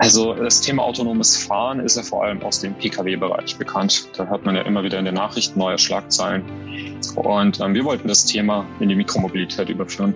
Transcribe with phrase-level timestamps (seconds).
[0.00, 4.08] Also das Thema autonomes Fahren ist ja vor allem aus dem Pkw-Bereich bekannt.
[4.16, 6.42] Da hört man ja immer wieder in den Nachrichten neue Schlagzeilen.
[7.16, 10.14] Und ähm, wir wollten das Thema in die Mikromobilität überführen.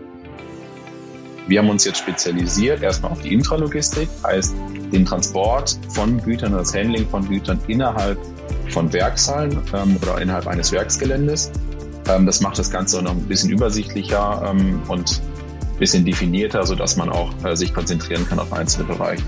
[1.49, 4.54] Wir haben uns jetzt spezialisiert erstmal auf die Intralogistik, heißt
[4.90, 8.19] den Transport von Gütern, das Handling von Gütern innerhalb
[8.71, 11.53] von Werkshallen ähm, oder innerhalb eines Werksgeländes.
[12.08, 15.21] Ähm, das macht das Ganze noch ein bisschen übersichtlicher ähm, und
[15.60, 19.23] ein bisschen definierter, sodass man auch äh, sich konzentrieren kann auf einzelne Bereiche.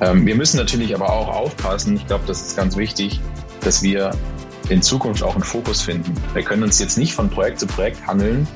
[0.00, 3.20] Ähm, wir müssen natürlich aber auch aufpassen, ich glaube, das ist ganz wichtig,
[3.60, 4.12] dass wir
[4.70, 6.14] in Zukunft auch einen Fokus finden.
[6.32, 8.46] Wir können uns jetzt nicht von Projekt zu Projekt handeln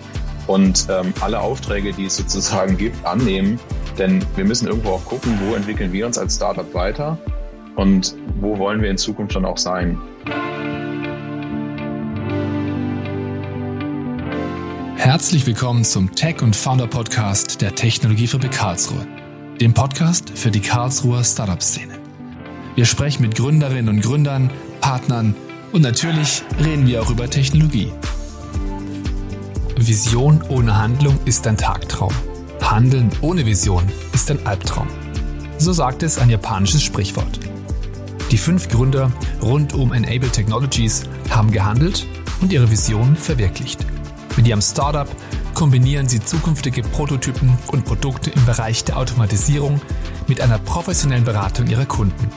[0.47, 3.59] und ähm, alle Aufträge, die es sozusagen gibt, annehmen,
[3.99, 7.19] denn wir müssen irgendwo auch gucken, wo entwickeln wir uns als Startup weiter
[7.77, 9.99] und wo wollen wir in Zukunft dann auch sein.
[14.97, 19.07] Herzlich willkommen zum Tech und Founder Podcast der Technologiefabrik Karlsruhe
[19.61, 21.99] dem Podcast für die Karlsruher Startup-Szene.
[22.75, 25.35] Wir sprechen mit Gründerinnen und Gründern, Partnern
[25.73, 27.93] und natürlich reden wir auch über Technologie.
[29.77, 32.13] Vision ohne Handlung ist ein Tagtraum.
[32.63, 34.89] Handeln ohne Vision ist ein Albtraum.
[35.59, 37.39] So sagt es ein japanisches Sprichwort.
[38.33, 42.07] Die fünf Gründer rund um Enable Technologies haben gehandelt
[42.41, 43.87] und ihre Vision verwirklicht.
[44.37, 45.09] Mit ihrem Startup
[45.55, 49.81] kombinieren sie zukünftige Prototypen und Produkte im Bereich der Automatisierung
[50.27, 52.29] mit einer professionellen Beratung ihrer Kunden.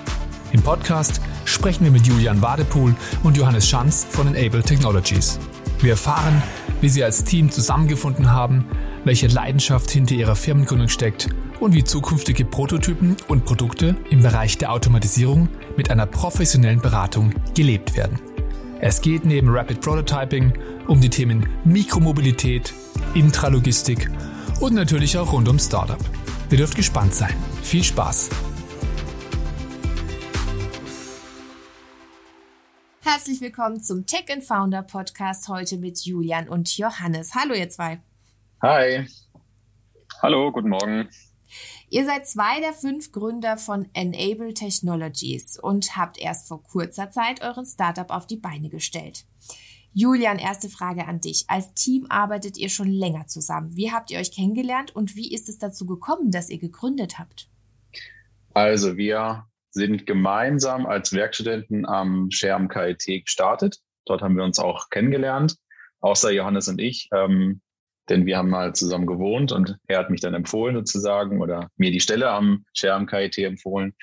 [0.51, 5.39] Im Podcast sprechen wir mit Julian Wadepool und Johannes Schanz von Enable Technologies.
[5.81, 6.41] Wir erfahren,
[6.79, 8.65] wie sie als Team zusammengefunden haben,
[9.03, 11.29] welche Leidenschaft hinter ihrer Firmengründung steckt
[11.59, 17.95] und wie zukünftige Prototypen und Produkte im Bereich der Automatisierung mit einer professionellen Beratung gelebt
[17.97, 18.19] werden.
[18.79, 20.53] Es geht neben Rapid Prototyping
[20.87, 22.73] um die Themen Mikromobilität,
[23.13, 24.09] Intralogistik
[24.59, 25.99] und natürlich auch rund um Startup.
[26.49, 27.35] Ihr dürft gespannt sein.
[27.61, 28.29] Viel Spaß!
[33.01, 37.35] Herzlich willkommen zum Tech and Founder Podcast heute mit Julian und Johannes.
[37.35, 37.99] Hallo ihr zwei.
[38.61, 39.07] Hi.
[40.21, 41.09] Hallo, guten Morgen.
[41.89, 47.41] Ihr seid zwei der fünf Gründer von Enable Technologies und habt erst vor kurzer Zeit
[47.41, 49.25] euren Startup auf die Beine gestellt.
[49.93, 51.45] Julian, erste Frage an dich.
[51.47, 53.75] Als Team arbeitet ihr schon länger zusammen.
[53.75, 57.49] Wie habt ihr euch kennengelernt und wie ist es dazu gekommen, dass ihr gegründet habt?
[58.53, 63.77] Also wir sind gemeinsam als Werkstudenten am Scherm KIT gestartet.
[64.05, 65.55] Dort haben wir uns auch kennengelernt,
[65.99, 67.61] außer Johannes und ich, ähm,
[68.09, 71.91] denn wir haben mal zusammen gewohnt und er hat mich dann empfohlen sozusagen oder mir
[71.91, 73.93] die Stelle am Scherm KIT empfohlen.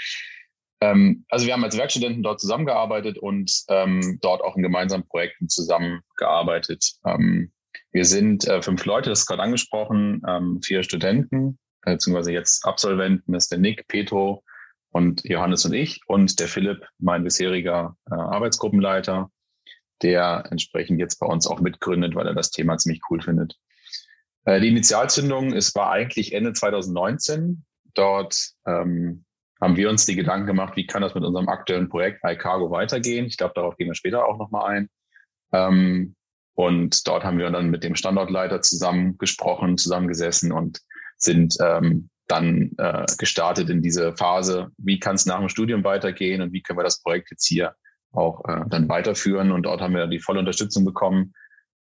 [0.80, 5.48] Ähm, also wir haben als Werkstudenten dort zusammengearbeitet und ähm, dort auch in gemeinsamen Projekten
[5.48, 6.94] zusammengearbeitet.
[7.06, 7.52] Ähm,
[7.92, 12.64] wir sind äh, fünf Leute, das ist gerade angesprochen, ähm, vier Studenten, äh, beziehungsweise jetzt
[12.64, 14.42] Absolventen, das ist der Nick, Petro
[14.90, 19.30] und Johannes und ich und der Philipp, mein bisheriger äh, Arbeitsgruppenleiter,
[20.02, 23.56] der entsprechend jetzt bei uns auch mitgründet, weil er das Thema ziemlich cool findet.
[24.44, 27.64] Äh, die Initialzündung ist, war eigentlich Ende 2019.
[27.94, 29.24] Dort ähm,
[29.60, 33.26] haben wir uns die Gedanken gemacht, wie kann das mit unserem aktuellen Projekt iCargo weitergehen.
[33.26, 34.90] Ich glaube, darauf gehen wir später auch nochmal ein.
[35.52, 36.16] Ähm,
[36.54, 40.80] und dort haben wir dann mit dem Standortleiter zusammen gesprochen, zusammengesessen und
[41.16, 46.42] sind ähm, dann äh, gestartet in diese Phase, wie kann es nach dem Studium weitergehen
[46.42, 47.74] und wie können wir das Projekt jetzt hier
[48.12, 49.50] auch äh, dann weiterführen.
[49.50, 51.34] Und dort haben wir die volle Unterstützung bekommen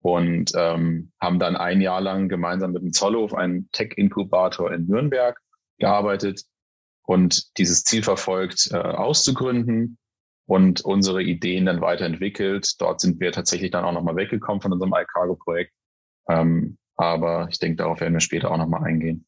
[0.02, 5.38] und ähm, haben dann ein Jahr lang gemeinsam mit dem Zollhof, einen Tech-Inkubator in Nürnberg,
[5.78, 6.44] gearbeitet,
[7.12, 9.98] und dieses Ziel verfolgt, äh, auszugründen
[10.46, 12.76] und unsere Ideen dann weiterentwickelt.
[12.80, 15.74] Dort sind wir tatsächlich dann auch nochmal weggekommen von unserem iCargo-Projekt.
[16.30, 19.26] Ähm, aber ich denke, darauf werden wir später auch nochmal eingehen.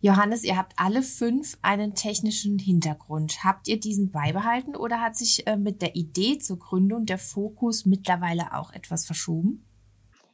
[0.00, 3.44] Johannes, ihr habt alle fünf einen technischen Hintergrund.
[3.44, 7.84] Habt ihr diesen beibehalten oder hat sich äh, mit der Idee zur Gründung der Fokus
[7.84, 9.66] mittlerweile auch etwas verschoben?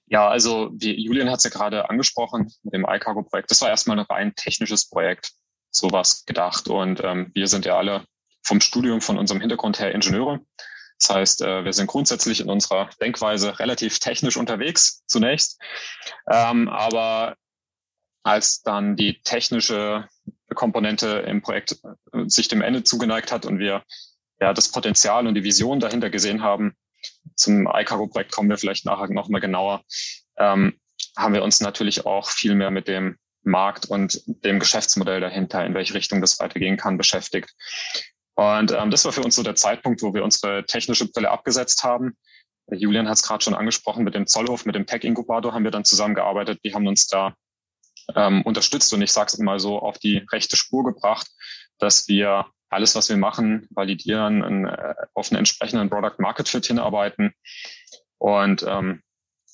[0.06, 3.51] Ja, also wie Julian hat es ja gerade angesprochen mit dem iCargo-Projekt.
[3.51, 5.32] Das war erstmal ein rein technisches Projekt
[5.76, 6.69] sowas gedacht.
[6.69, 8.05] Und ähm, wir sind ja alle
[8.43, 10.40] vom Studium, von unserem Hintergrund her Ingenieure.
[10.99, 15.61] Das heißt, äh, wir sind grundsätzlich in unserer Denkweise relativ technisch unterwegs zunächst.
[16.31, 17.37] Ähm, aber
[18.23, 20.08] als dann die technische
[20.55, 21.79] Komponente im Projekt
[22.12, 23.84] äh, sich dem Ende zugeneigt hat und wir
[24.40, 26.75] ja das Potenzial und die Vision dahinter gesehen haben,
[27.34, 29.84] zum iCargo-Projekt kommen wir vielleicht nachher noch mal genauer,
[30.38, 30.79] ähm,
[31.17, 35.75] haben wir uns natürlich auch viel mehr mit dem Markt und dem Geschäftsmodell dahinter, in
[35.75, 37.50] welche Richtung das weitergehen kann, beschäftigt.
[38.34, 41.84] Und ähm, das war für uns so der Zeitpunkt, wo wir unsere technische Brille abgesetzt
[41.84, 42.16] haben.
[42.70, 45.84] Julian hat es gerade schon angesprochen, mit dem Zollhof, mit dem Tech-Inkubator haben wir dann
[45.84, 46.60] zusammengearbeitet.
[46.64, 47.34] Die haben uns da
[48.14, 51.28] ähm, unterstützt und ich sage es mal so auf die rechte Spur gebracht
[51.78, 56.66] dass wir alles, was wir machen, validieren, in, äh, auf einen entsprechenden Product Market Fit
[56.66, 57.32] hinarbeiten.
[58.19, 59.02] Und ähm,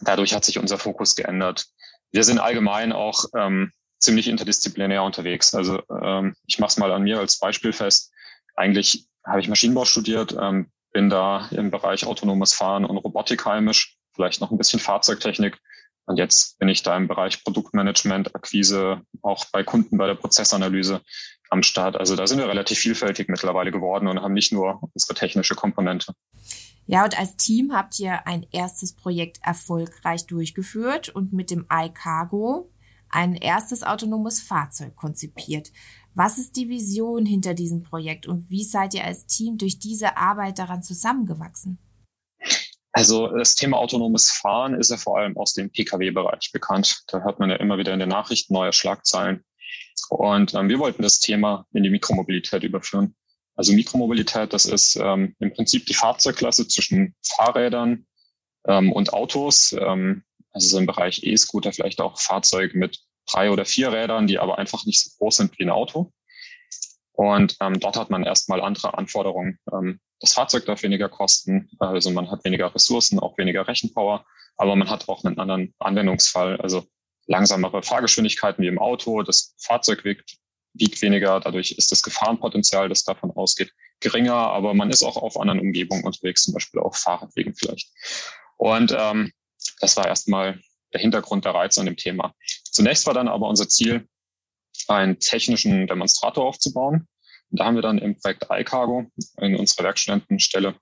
[0.00, 1.66] dadurch hat sich unser Fokus geändert.
[2.10, 3.72] Wir sind allgemein auch ähm,
[4.02, 5.54] ziemlich interdisziplinär unterwegs.
[5.54, 8.12] Also ähm, ich mache es mal an mir als Beispiel fest.
[8.56, 13.96] Eigentlich habe ich Maschinenbau studiert, ähm, bin da im Bereich autonomes Fahren und Robotik heimisch,
[14.14, 15.58] vielleicht noch ein bisschen Fahrzeugtechnik.
[16.04, 21.00] Und jetzt bin ich da im Bereich Produktmanagement, Akquise, auch bei Kunden bei der Prozessanalyse
[21.48, 21.96] am Start.
[21.96, 26.12] Also da sind wir relativ vielfältig mittlerweile geworden und haben nicht nur unsere technische Komponente.
[26.86, 32.72] Ja, und als Team habt ihr ein erstes Projekt erfolgreich durchgeführt und mit dem iCargo
[33.12, 35.70] ein erstes autonomes Fahrzeug konzipiert.
[36.14, 40.16] Was ist die Vision hinter diesem Projekt und wie seid ihr als Team durch diese
[40.16, 41.78] Arbeit daran zusammengewachsen?
[42.92, 47.04] Also das Thema autonomes Fahren ist ja vor allem aus dem Pkw-Bereich bekannt.
[47.06, 49.42] Da hört man ja immer wieder in den Nachrichten neue Schlagzeilen.
[50.10, 53.14] Und ähm, wir wollten das Thema in die Mikromobilität überführen.
[53.54, 58.06] Also Mikromobilität, das ist ähm, im Prinzip die Fahrzeugklasse zwischen Fahrrädern
[58.66, 59.74] ähm, und Autos.
[59.78, 64.38] Ähm, also so im Bereich E-Scooter vielleicht auch Fahrzeuge mit drei oder vier Rädern, die
[64.38, 66.12] aber einfach nicht so groß sind wie ein Auto.
[67.12, 69.58] Und ähm, dort hat man erstmal andere Anforderungen.
[69.72, 74.24] Ähm, das Fahrzeug darf weniger kosten, also man hat weniger Ressourcen, auch weniger Rechenpower,
[74.56, 76.84] aber man hat auch einen anderen Anwendungsfall, also
[77.26, 80.36] langsamere Fahrgeschwindigkeiten wie im Auto, das Fahrzeug wiegt,
[80.74, 85.38] wiegt weniger, dadurch ist das Gefahrenpotenzial, das davon ausgeht, geringer, aber man ist auch auf
[85.38, 87.90] anderen Umgebungen unterwegs, zum Beispiel auf Fahrradwegen vielleicht.
[88.56, 89.32] Und ähm,
[89.80, 90.60] das war erstmal
[90.92, 92.34] der Hintergrund, der Reiz an dem Thema.
[92.64, 94.06] Zunächst war dann aber unser Ziel,
[94.88, 97.06] einen technischen Demonstrator aufzubauen.
[97.50, 99.06] Und da haben wir dann im Projekt iCargo
[99.40, 100.74] in unserer Werkstudentenstelle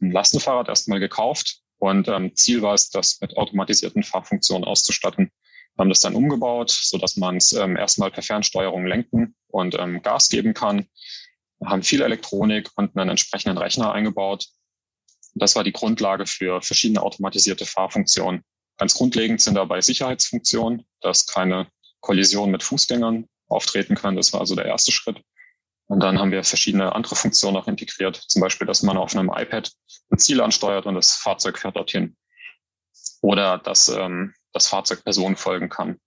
[0.00, 1.60] ein Lastenfahrrad erstmal gekauft.
[1.78, 5.30] Und ähm, Ziel war es, das mit automatisierten Fahrfunktionen auszustatten.
[5.74, 9.76] Wir haben das dann umgebaut, so dass man es ähm, erstmal per Fernsteuerung lenken und
[9.78, 10.86] ähm, Gas geben kann.
[11.60, 14.46] Wir haben viel Elektronik und einen entsprechenden Rechner eingebaut.
[15.38, 18.42] Das war die Grundlage für verschiedene automatisierte Fahrfunktionen.
[18.76, 21.68] Ganz grundlegend sind dabei Sicherheitsfunktionen, dass keine
[22.00, 24.16] Kollision mit Fußgängern auftreten kann.
[24.16, 25.20] Das war also der erste Schritt.
[25.86, 28.16] Und dann haben wir verschiedene andere Funktionen auch integriert.
[28.16, 29.72] Zum Beispiel, dass man auf einem iPad
[30.10, 32.16] ein Ziel ansteuert und das Fahrzeug fährt dorthin.
[33.22, 35.98] Oder dass ähm, das Fahrzeug Personen folgen kann.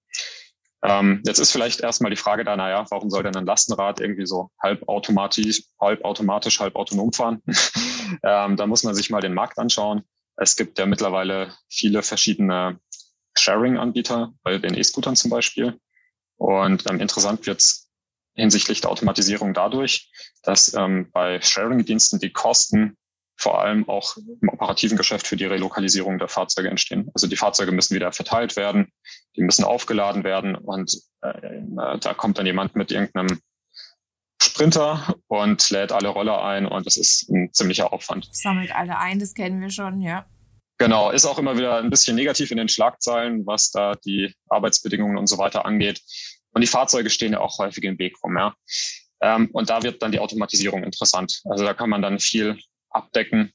[0.84, 4.26] Ähm, jetzt ist vielleicht erstmal die Frage da, naja, warum soll denn ein Lastenrad irgendwie
[4.26, 7.42] so halb automatisch, halb automatisch, halb autonom fahren?
[8.24, 10.04] ähm, da muss man sich mal den Markt anschauen.
[10.38, 12.80] Es gibt ja mittlerweile viele verschiedene
[13.38, 15.80] Sharing-Anbieter, bei den E-Scootern zum Beispiel.
[16.38, 17.90] Und ähm, interessant wird's
[18.34, 20.10] hinsichtlich der Automatisierung dadurch,
[20.42, 22.98] dass ähm, bei Sharing-Diensten die Kosten
[23.38, 27.10] vor allem auch im operativen Geschäft für die Relokalisierung der Fahrzeuge entstehen.
[27.14, 28.92] Also die Fahrzeuge müssen wieder verteilt werden,
[29.36, 31.62] die müssen aufgeladen werden und äh,
[32.00, 33.40] da kommt dann jemand mit irgendeinem
[34.42, 38.28] Sprinter und lädt alle Roller ein und das ist ein ziemlicher Aufwand.
[38.32, 40.26] Sammelt alle ein, das kennen wir schon, ja.
[40.78, 45.18] Genau, ist auch immer wieder ein bisschen negativ in den Schlagzeilen, was da die Arbeitsbedingungen
[45.18, 46.02] und so weiter angeht.
[46.54, 48.56] Und die Fahrzeuge stehen ja auch häufig im Weg rum, ja.
[49.22, 51.42] Ähm, und da wird dann die Automatisierung interessant.
[51.46, 52.58] Also da kann man dann viel
[52.90, 53.54] abdecken,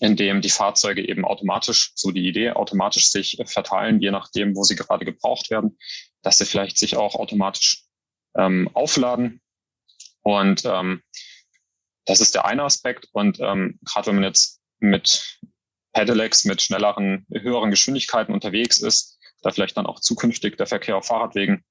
[0.00, 4.76] indem die Fahrzeuge eben automatisch, so die Idee, automatisch sich verteilen, je nachdem, wo sie
[4.76, 5.78] gerade gebraucht werden,
[6.22, 7.84] dass sie vielleicht sich auch automatisch
[8.36, 9.40] ähm, aufladen.
[10.22, 11.02] Und ähm,
[12.06, 13.08] das ist der eine Aspekt.
[13.12, 15.40] Und ähm, gerade wenn man jetzt mit
[15.92, 21.06] Pedelecs, mit schnelleren, höheren Geschwindigkeiten unterwegs ist, da vielleicht dann auch zukünftig der Verkehr auf
[21.06, 21.64] Fahrradwegen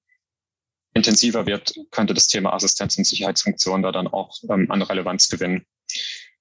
[0.94, 5.65] intensiver wird, könnte das Thema Assistenz und Sicherheitsfunktion da dann auch ähm, an Relevanz gewinnen.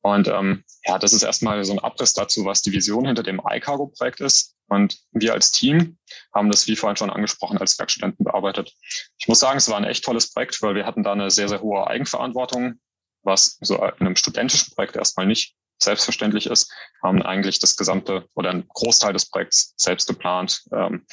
[0.03, 3.41] Und ähm, ja, das ist erstmal so ein Abriss dazu, was die Vision hinter dem
[3.45, 4.57] iCargo-Projekt ist.
[4.69, 5.99] Und wir als Team
[6.35, 8.73] haben das, wie vorhin schon angesprochen, als Werkstudenten bearbeitet.
[9.19, 11.49] Ich muss sagen, es war ein echt tolles Projekt, weil wir hatten da eine sehr,
[11.49, 12.81] sehr hohe Eigenverantwortung,
[13.23, 18.51] was so in einem studentischen Projekt erstmal nicht selbstverständlich ist, haben eigentlich das gesamte oder
[18.51, 21.07] ein Großteil des Projekts selbst geplant, ähm,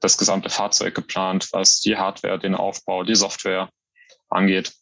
[0.00, 3.70] das gesamte Fahrzeug geplant, was die Hardware, den Aufbau, die Software
[4.28, 4.72] angeht.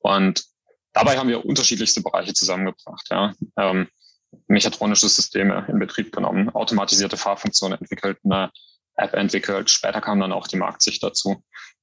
[0.00, 0.44] Und
[0.92, 3.06] Dabei haben wir unterschiedlichste Bereiche zusammengebracht.
[3.10, 3.32] Ja.
[3.56, 3.88] Ähm,
[4.46, 8.50] mechatronische Systeme in Betrieb genommen, automatisierte Fahrfunktionen entwickelt, eine
[8.96, 9.70] App entwickelt.
[9.70, 11.42] Später kam dann auch die Marktsicht dazu.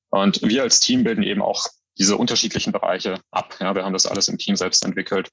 [0.09, 3.55] Und wir als Team bilden eben auch diese unterschiedlichen Bereiche ab.
[3.59, 5.31] Ja, wir haben das alles im Team selbst entwickelt.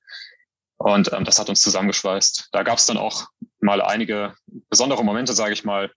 [0.76, 2.48] Und ähm, das hat uns zusammengeschweißt.
[2.52, 3.26] Da gab es dann auch
[3.60, 4.34] mal einige
[4.70, 5.92] besondere Momente, sage ich mal,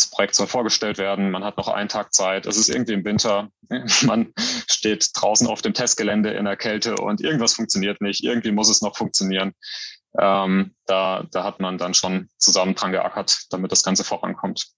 [0.00, 3.04] das Projekt soll vorgestellt werden, man hat noch einen Tag Zeit, es ist irgendwie im
[3.04, 3.50] Winter,
[4.02, 4.32] man
[4.68, 8.82] steht draußen auf dem Testgelände in der Kälte und irgendwas funktioniert nicht, irgendwie muss es
[8.82, 9.52] noch funktionieren.
[10.18, 14.72] Ähm, da, da hat man dann schon zusammen dran geackert, damit das Ganze vorankommt.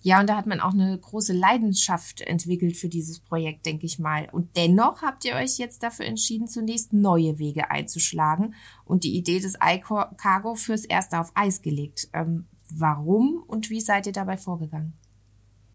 [0.00, 3.98] Ja, und da hat man auch eine große Leidenschaft entwickelt für dieses Projekt, denke ich
[3.98, 4.28] mal.
[4.30, 8.54] Und dennoch habt ihr euch jetzt dafür entschieden, zunächst neue Wege einzuschlagen
[8.84, 12.08] und die Idee des iCargo fürs Erste auf Eis gelegt.
[12.12, 14.94] Ähm, warum und wie seid ihr dabei vorgegangen?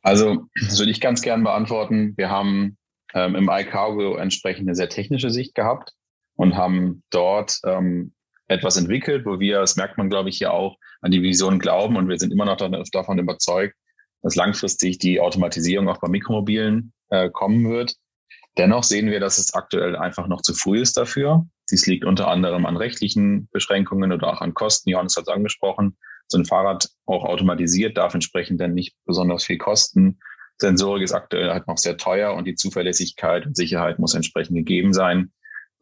[0.01, 2.13] Also, das würde ich ganz gern beantworten.
[2.17, 2.77] Wir haben
[3.13, 5.93] ähm, im iCargo entsprechend eine sehr technische Sicht gehabt
[6.35, 8.13] und haben dort ähm,
[8.47, 11.97] etwas entwickelt, wo wir, das merkt man, glaube ich, hier auch, an die Vision glauben
[11.97, 13.75] und wir sind immer noch davon überzeugt,
[14.21, 17.95] dass langfristig die Automatisierung auch bei Mikromobilen äh, kommen wird.
[18.57, 21.45] Dennoch sehen wir, dass es aktuell einfach noch zu früh ist dafür.
[21.71, 24.89] Dies liegt unter anderem an rechtlichen Beschränkungen oder auch an Kosten.
[24.89, 25.97] Johannes hat es angesprochen.
[26.27, 30.20] So ein Fahrrad auch automatisiert darf entsprechend dann nicht besonders viel kosten.
[30.58, 34.94] Sensorik ist aktuell halt noch sehr teuer und die Zuverlässigkeit und Sicherheit muss entsprechend gegeben
[34.94, 35.32] sein.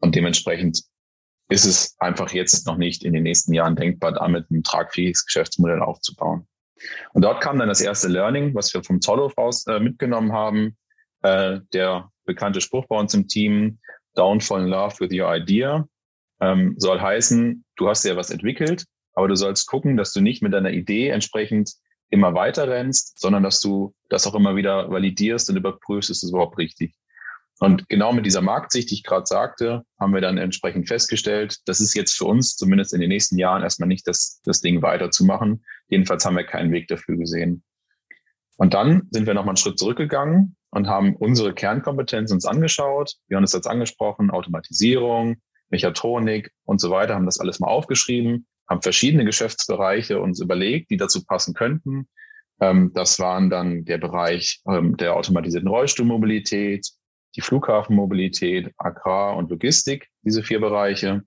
[0.00, 0.82] Und dementsprechend
[1.48, 5.80] ist es einfach jetzt noch nicht in den nächsten Jahren denkbar, damit ein tragfähiges Geschäftsmodell
[5.80, 6.46] aufzubauen.
[7.12, 10.76] Und dort kam dann das erste Learning, was wir vom Zollhof raus äh, mitgenommen haben.
[11.22, 13.78] Äh, der bekannte Spruch bei uns im Team,
[14.16, 15.86] Don't fall in love with your idea,
[16.40, 20.42] ähm, soll heißen, du hast ja was entwickelt, aber du sollst gucken, dass du nicht
[20.42, 21.72] mit deiner Idee entsprechend
[22.10, 26.30] immer weiter rennst, sondern dass du das auch immer wieder validierst und überprüfst, ist es
[26.30, 26.94] überhaupt richtig.
[27.58, 31.80] Und genau mit dieser Marktsicht, die ich gerade sagte, haben wir dann entsprechend festgestellt, das
[31.80, 35.64] ist jetzt für uns zumindest in den nächsten Jahren erstmal nicht das, das Ding weiterzumachen.
[35.88, 37.62] Jedenfalls haben wir keinen Weg dafür gesehen.
[38.56, 43.14] Und dann sind wir nochmal einen Schritt zurückgegangen und haben unsere Kernkompetenz uns angeschaut.
[43.28, 45.36] Wir haben es jetzt angesprochen, Automatisierung,
[45.70, 50.96] Mechatronik und so weiter, haben das alles mal aufgeschrieben, haben verschiedene Geschäftsbereiche uns überlegt, die
[50.96, 52.08] dazu passen könnten.
[52.60, 56.88] Ähm, das waren dann der Bereich ähm, der automatisierten Rollstuhlmobilität,
[57.36, 61.22] die Flughafenmobilität, Agrar und Logistik, diese vier Bereiche.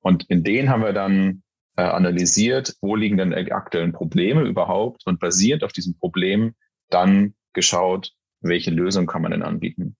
[0.00, 1.42] Und in denen haben wir dann
[1.76, 6.54] äh, analysiert, wo liegen denn aktuellen Probleme überhaupt und basierend auf diesen Problemen
[6.88, 9.96] dann geschaut, welche Lösung kann man denn anbieten.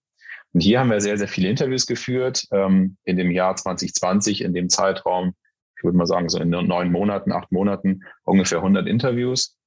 [0.53, 4.53] Und hier haben wir sehr, sehr viele Interviews geführt ähm, in dem Jahr 2020, in
[4.53, 5.33] dem Zeitraum,
[5.81, 9.57] ich würde mal sagen, so in neun Monaten, acht Monaten, ungefähr 100 Interviews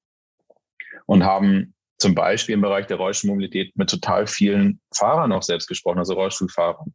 [1.06, 5.98] und haben zum Beispiel im Bereich der Rollstuhlmobilität mit total vielen Fahrern auch selbst gesprochen,
[5.98, 6.94] also Rollstuhlfahrern.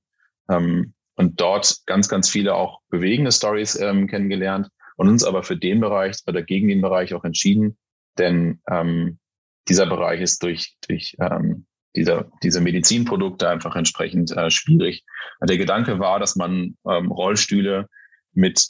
[0.49, 5.57] Ähm, und dort ganz, ganz viele auch bewegende Stories ähm, kennengelernt und uns aber für
[5.57, 7.77] den Bereich oder gegen den Bereich auch entschieden,
[8.17, 9.19] denn ähm,
[9.67, 15.03] dieser Bereich ist durch, durch ähm, diese Medizinprodukte einfach entsprechend äh, schwierig.
[15.41, 17.89] Der Gedanke war, dass man ähm, Rollstühle
[18.33, 18.69] mit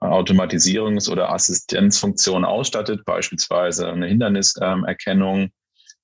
[0.00, 5.50] Automatisierungs- oder Assistenzfunktionen ausstattet, beispielsweise eine Hinderniserkennung,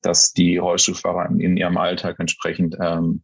[0.03, 3.23] dass die Rollstuhlfahrer in ihrem Alltag entsprechend ähm,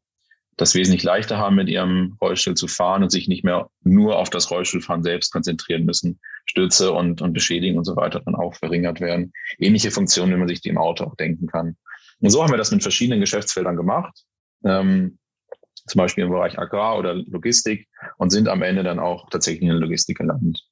[0.57, 4.31] das wesentlich leichter haben, mit ihrem Rollstuhl zu fahren und sich nicht mehr nur auf
[4.31, 6.21] das Rollstuhlfahren selbst konzentrieren müssen.
[6.45, 9.33] Stürze und, und Beschädigungen und so weiter dann auch verringert werden.
[9.59, 11.77] Ähnliche Funktionen, wie man sich die im Auto auch denken kann.
[12.21, 14.25] Und so haben wir das mit verschiedenen Geschäftsfeldern gemacht.
[14.65, 15.19] Ähm,
[15.91, 19.69] zum Beispiel im Bereich Agrar oder Logistik und sind am Ende dann auch tatsächlich in
[19.69, 20.63] der Logistik gelandet.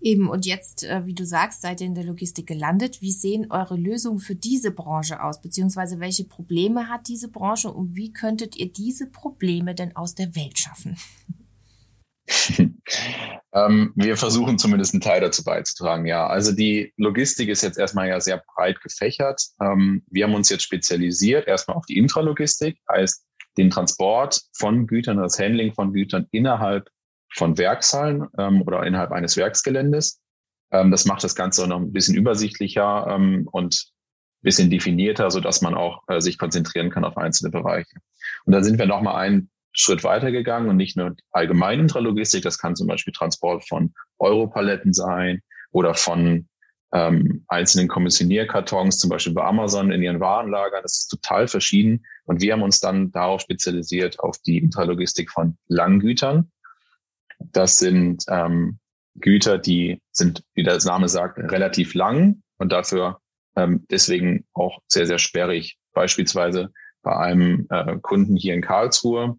[0.00, 3.02] Eben, und jetzt, äh, wie du sagst, seid ihr in der Logistik gelandet.
[3.02, 5.40] Wie sehen eure Lösungen für diese Branche aus?
[5.40, 10.36] Beziehungsweise welche Probleme hat diese Branche und wie könntet ihr diese Probleme denn aus der
[10.36, 10.96] Welt schaffen?
[13.54, 16.26] ähm, wir versuchen zumindest einen Teil dazu beizutragen, ja.
[16.26, 19.42] Also die Logistik ist jetzt erstmal ja sehr breit gefächert.
[19.60, 23.24] Ähm, wir haben uns jetzt spezialisiert erstmal auf die Intralogistik, heißt
[23.58, 26.88] den Transport von Gütern, das Handling von Gütern innerhalb
[27.34, 30.20] von Werkshallen ähm, oder innerhalb eines Werksgeländes.
[30.70, 33.74] Ähm, das macht das Ganze noch ein bisschen übersichtlicher ähm, und
[34.40, 37.96] ein bisschen definierter, so dass man auch äh, sich konzentrieren kann auf einzelne Bereiche.
[38.44, 42.76] Und da sind wir nochmal einen Schritt weitergegangen und nicht nur allgemein Intralogistik, das kann
[42.76, 46.48] zum Beispiel Transport von Europaletten sein oder von
[46.92, 50.82] ähm, einzelnen Kommissionierkartons, zum Beispiel bei Amazon in ihren Warenlagern.
[50.82, 52.04] Das ist total verschieden.
[52.24, 56.50] Und wir haben uns dann darauf spezialisiert auf die Intralogistik von Langgütern.
[57.38, 58.78] Das sind ähm,
[59.16, 63.20] Güter, die sind, wie der Name sagt, relativ lang und dafür
[63.56, 65.78] ähm, deswegen auch sehr, sehr sperrig.
[65.92, 69.36] Beispielsweise bei einem äh, Kunden hier in Karlsruhe,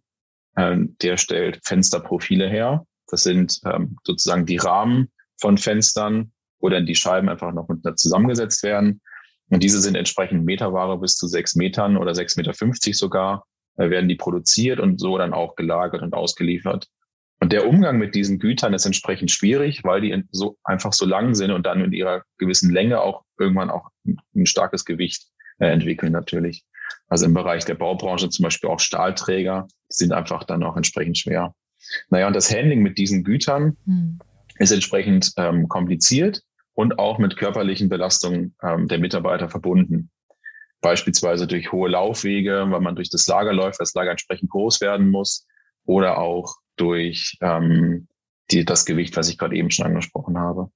[0.56, 2.86] äh, der stellt Fensterprofile her.
[3.08, 7.96] Das sind ähm, sozusagen die Rahmen von Fenstern, wo dann die Scheiben einfach noch miteinander
[7.96, 9.02] zusammengesetzt werden.
[9.50, 13.46] Und diese sind entsprechend Meterware bis zu sechs Metern oder sechs Meter fünfzig sogar,
[13.78, 16.88] äh, werden die produziert und so dann auch gelagert und ausgeliefert.
[17.42, 21.36] Und der Umgang mit diesen Gütern ist entsprechend schwierig, weil die so einfach so lang
[21.36, 23.90] sind und dann in ihrer gewissen Länge auch irgendwann auch
[24.36, 25.26] ein starkes Gewicht
[25.60, 26.66] äh, entwickeln natürlich.
[27.08, 31.56] Also im Bereich der Baubranche zum Beispiel auch Stahlträger sind einfach dann auch entsprechend schwer.
[32.10, 34.20] Naja, und das Handling mit diesen Gütern hm.
[34.60, 36.44] ist entsprechend ähm, kompliziert
[36.80, 40.12] und auch mit körperlichen Belastungen ähm, der Mitarbeiter verbunden.
[40.80, 45.10] beispielsweise durch hohe Laufwege, weil man durch das Lager läuft, das Lager entsprechend groß werden
[45.10, 45.46] muss,
[45.84, 48.08] oder auch durch ähm,
[48.50, 50.72] die, das Gewicht, was ich gerade eben schon angesprochen habe.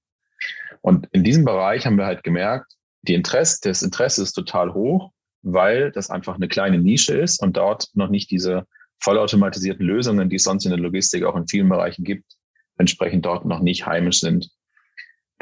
[0.82, 5.14] Und in diesem Bereich haben wir halt gemerkt, die Interesse, das Interesse ist total hoch,
[5.42, 8.68] weil das einfach eine kleine Nische ist und dort noch nicht diese
[9.00, 12.26] vollautomatisierten Lösungen, die es sonst in der Logistik auch in vielen Bereichen gibt,
[12.78, 14.50] entsprechend dort noch nicht heimisch sind.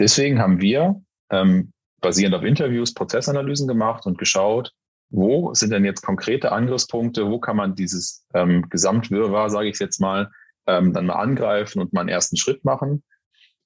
[0.01, 4.74] Deswegen haben wir ähm, basierend auf Interviews Prozessanalysen gemacht und geschaut,
[5.12, 10.01] wo sind denn jetzt konkrete Angriffspunkte, wo kann man dieses ähm, Gesamtwirrwarr, sage ich jetzt
[10.01, 10.31] mal,
[10.65, 13.03] ähm, dann mal angreifen und mal einen ersten Schritt machen.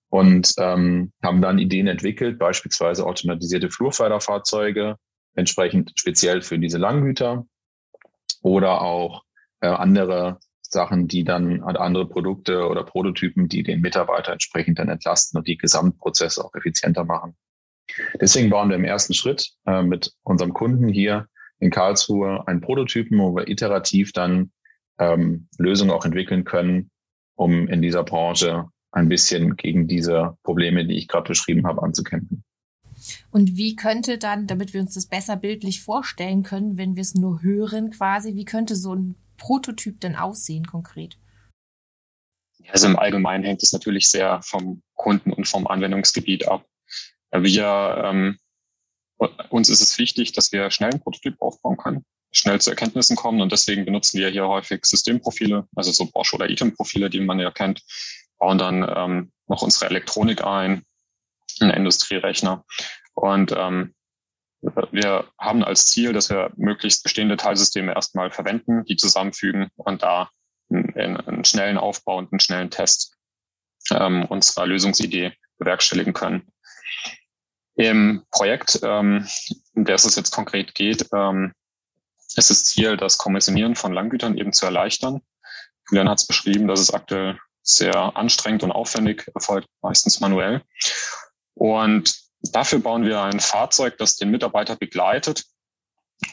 [0.10, 4.98] Und ähm, haben dann Ideen entwickelt, beispielsweise automatisierte Flurförderfahrzeuge,
[5.36, 7.46] entsprechend speziell für diese Langgüter
[8.42, 9.24] oder auch
[9.62, 10.40] äh, andere
[10.72, 15.58] Sachen, die dann andere Produkte oder Prototypen, die den Mitarbeiter entsprechend dann entlasten und die
[15.58, 17.36] Gesamtprozesse auch effizienter machen.
[18.20, 21.28] Deswegen bauen wir im ersten Schritt äh, mit unserem Kunden hier
[21.60, 24.52] in Karlsruhe einen Prototypen, wo wir iterativ dann
[25.00, 26.90] ähm, Lösungen auch entwickeln können,
[27.36, 32.44] um in dieser Branche ein bisschen gegen diese Probleme, die ich gerade beschrieben habe, anzukämpfen.
[33.30, 37.14] Und wie könnte dann, damit wir uns das besser bildlich vorstellen können, wenn wir es
[37.14, 41.18] nur hören quasi, wie könnte so ein Prototyp denn aussehen konkret?
[42.70, 46.66] Also im Allgemeinen hängt es natürlich sehr vom Kunden und vom Anwendungsgebiet ab.
[47.32, 48.40] Wir, ähm,
[49.50, 53.42] uns ist es wichtig, dass wir schnell ein Prototyp aufbauen können, schnell zu Erkenntnissen kommen
[53.42, 57.52] und deswegen benutzen wir hier häufig Systemprofile, also so Bosch oder Item-Profile, die man ja
[57.52, 57.84] kennt,
[58.38, 60.84] bauen dann ähm, noch unsere Elektronik ein,
[61.60, 62.66] einen Industrierechner
[63.14, 63.94] und ähm,
[64.92, 70.30] wir haben als Ziel, dass wir möglichst bestehende Teilsysteme erstmal verwenden, die zusammenfügen und da
[70.70, 73.16] einen, einen schnellen Aufbau und einen schnellen Test
[73.92, 76.48] ähm, unserer Lösungsidee bewerkstelligen können.
[77.76, 79.28] Im Projekt, ähm,
[79.74, 81.54] in der es jetzt konkret geht, ähm,
[82.36, 85.22] ist das Ziel, das Kommissionieren von Langgütern eben zu erleichtern.
[85.90, 90.62] Julian hat es beschrieben, dass es aktuell sehr anstrengend und aufwendig erfolgt, meistens manuell.
[91.54, 95.46] Und dafür bauen wir ein Fahrzeug, das den Mitarbeiter begleitet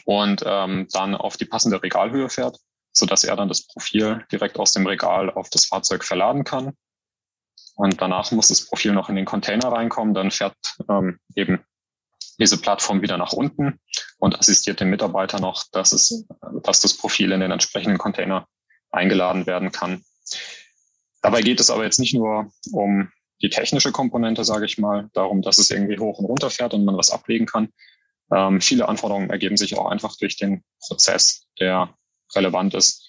[0.05, 2.57] und ähm, dann auf die passende Regalhöhe fährt,
[2.91, 6.73] so dass er dann das Profil direkt aus dem Regal auf das Fahrzeug verladen kann.
[7.75, 10.13] Und danach muss das Profil noch in den Container reinkommen.
[10.13, 10.55] Dann fährt
[10.89, 11.63] ähm, eben
[12.39, 13.79] diese Plattform wieder nach unten
[14.17, 16.25] und assistiert dem Mitarbeiter noch, dass, es,
[16.63, 18.47] dass das Profil in den entsprechenden Container
[18.91, 20.03] eingeladen werden kann.
[21.21, 23.11] Dabei geht es aber jetzt nicht nur um
[23.43, 26.85] die technische Komponente, sage ich mal, darum, dass es irgendwie hoch und runter fährt und
[26.85, 27.69] man was ablegen kann.
[28.33, 31.93] Ähm, viele Anforderungen ergeben sich auch einfach durch den Prozess, der
[32.35, 33.07] relevant ist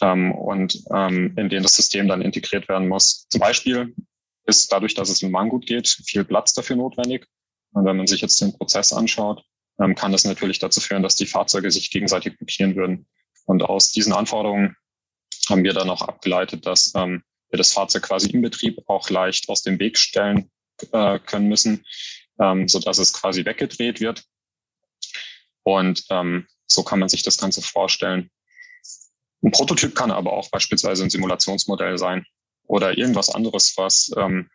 [0.00, 3.26] ähm, und ähm, in den das System dann integriert werden muss.
[3.30, 3.94] Zum Beispiel
[4.44, 7.26] ist dadurch, dass es um Mangut geht, viel Platz dafür notwendig.
[7.72, 9.44] Und wenn man sich jetzt den Prozess anschaut,
[9.80, 13.06] ähm, kann das natürlich dazu führen, dass die Fahrzeuge sich gegenseitig blockieren würden.
[13.46, 14.76] Und aus diesen Anforderungen
[15.48, 17.22] haben wir dann auch abgeleitet, dass ähm,
[17.54, 20.50] wir das Fahrzeug quasi im Betrieb auch leicht aus dem Weg stellen
[20.90, 21.86] äh, können müssen,
[22.40, 24.24] ähm, so dass es quasi weggedreht wird.
[25.62, 28.30] Und ähm, so kann man sich das Ganze vorstellen.
[29.42, 32.26] Ein Prototyp kann aber auch beispielsweise ein Simulationsmodell sein
[32.66, 34.50] oder irgendwas anderes, was ähm,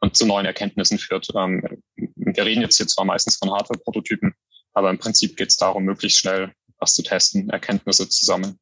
[0.00, 1.28] und zu neuen Erkenntnissen führt.
[1.34, 4.34] Ähm, wir reden jetzt hier zwar meistens von Hardware-Prototypen,
[4.74, 8.58] aber im Prinzip geht es darum, möglichst schnell was zu testen, Erkenntnisse zu sammeln.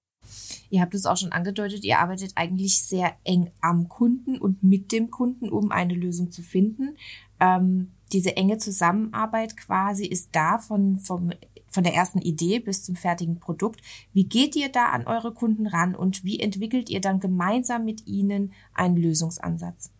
[0.71, 4.93] Ihr habt es auch schon angedeutet, ihr arbeitet eigentlich sehr eng am Kunden und mit
[4.93, 6.97] dem Kunden, um eine Lösung zu finden.
[7.41, 11.33] Ähm, diese enge Zusammenarbeit quasi ist da von, vom,
[11.69, 13.81] von der ersten Idee bis zum fertigen Produkt.
[14.13, 18.07] Wie geht ihr da an eure Kunden ran und wie entwickelt ihr dann gemeinsam mit
[18.07, 19.91] ihnen einen Lösungsansatz?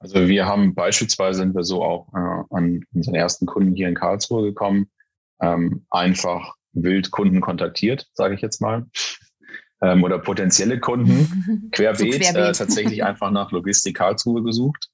[0.00, 3.94] Also wir haben beispielsweise sind wir so auch äh, an unseren ersten Kunden hier in
[3.94, 4.90] Karlsruhe gekommen,
[5.40, 8.86] ähm, einfach wild Kunden kontaktiert, sage ich jetzt mal
[9.82, 12.50] ähm, oder potenzielle Kunden querbeet, so querbeet.
[12.50, 14.88] Äh, tatsächlich einfach nach Logistik Karlsruhe gesucht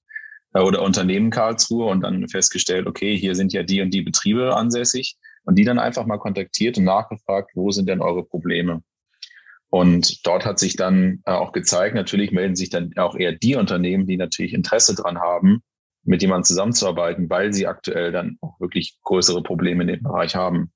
[0.55, 4.57] äh, oder Unternehmen Karlsruhe und dann festgestellt, okay, hier sind ja die und die Betriebe
[4.57, 8.83] ansässig und die dann einfach mal kontaktiert und nachgefragt, wo sind denn eure Probleme?
[9.69, 13.57] Und dort hat sich dann äh, auch gezeigt, natürlich melden sich dann auch eher die
[13.57, 15.63] Unternehmen, die natürlich Interesse dran haben,
[16.05, 20.73] mit jemandem zusammenzuarbeiten, weil sie aktuell dann auch wirklich größere Probleme in dem Bereich haben.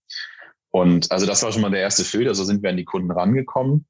[0.71, 3.11] Und also das war schon mal der erste Filter, so sind wir an die Kunden
[3.11, 3.87] rangekommen.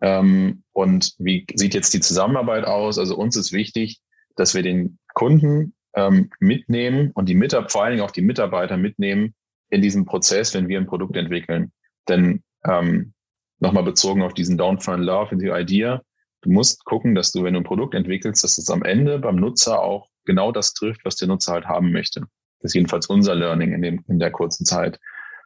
[0.00, 2.98] Ähm, und wie sieht jetzt die Zusammenarbeit aus?
[2.98, 4.00] Also uns ist wichtig,
[4.36, 8.76] dass wir den Kunden ähm, mitnehmen und die Mitarbeiter, vor allen Dingen auch die Mitarbeiter
[8.76, 9.34] mitnehmen
[9.70, 11.72] in diesem Prozess, wenn wir ein Produkt entwickeln.
[12.08, 13.14] Denn ähm,
[13.60, 16.02] nochmal bezogen auf diesen Don't Find Love in the Idea,
[16.42, 19.36] du musst gucken, dass du, wenn du ein Produkt entwickelst, dass es am Ende beim
[19.36, 22.20] Nutzer auch genau das trifft, was der Nutzer halt haben möchte.
[22.60, 24.98] Das ist jedenfalls unser Learning in, dem, in der kurzen Zeit.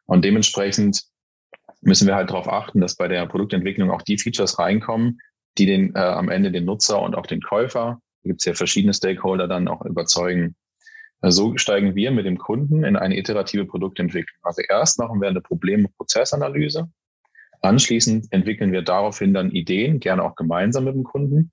[0.06, 1.02] Und dementsprechend
[1.80, 5.20] müssen wir halt darauf achten, dass bei der Produktentwicklung auch die Features reinkommen,
[5.58, 8.54] die den äh, am Ende den Nutzer und auch den Käufer, da gibt es ja
[8.54, 10.56] verschiedene Stakeholder, dann auch überzeugen.
[11.22, 14.38] Äh, so steigen wir mit dem Kunden in eine iterative Produktentwicklung.
[14.42, 16.88] Also erst machen wir eine Problem- und Prozessanalyse.
[17.60, 21.50] Anschließend entwickeln wir daraufhin dann Ideen, gerne auch gemeinsam mit dem Kunden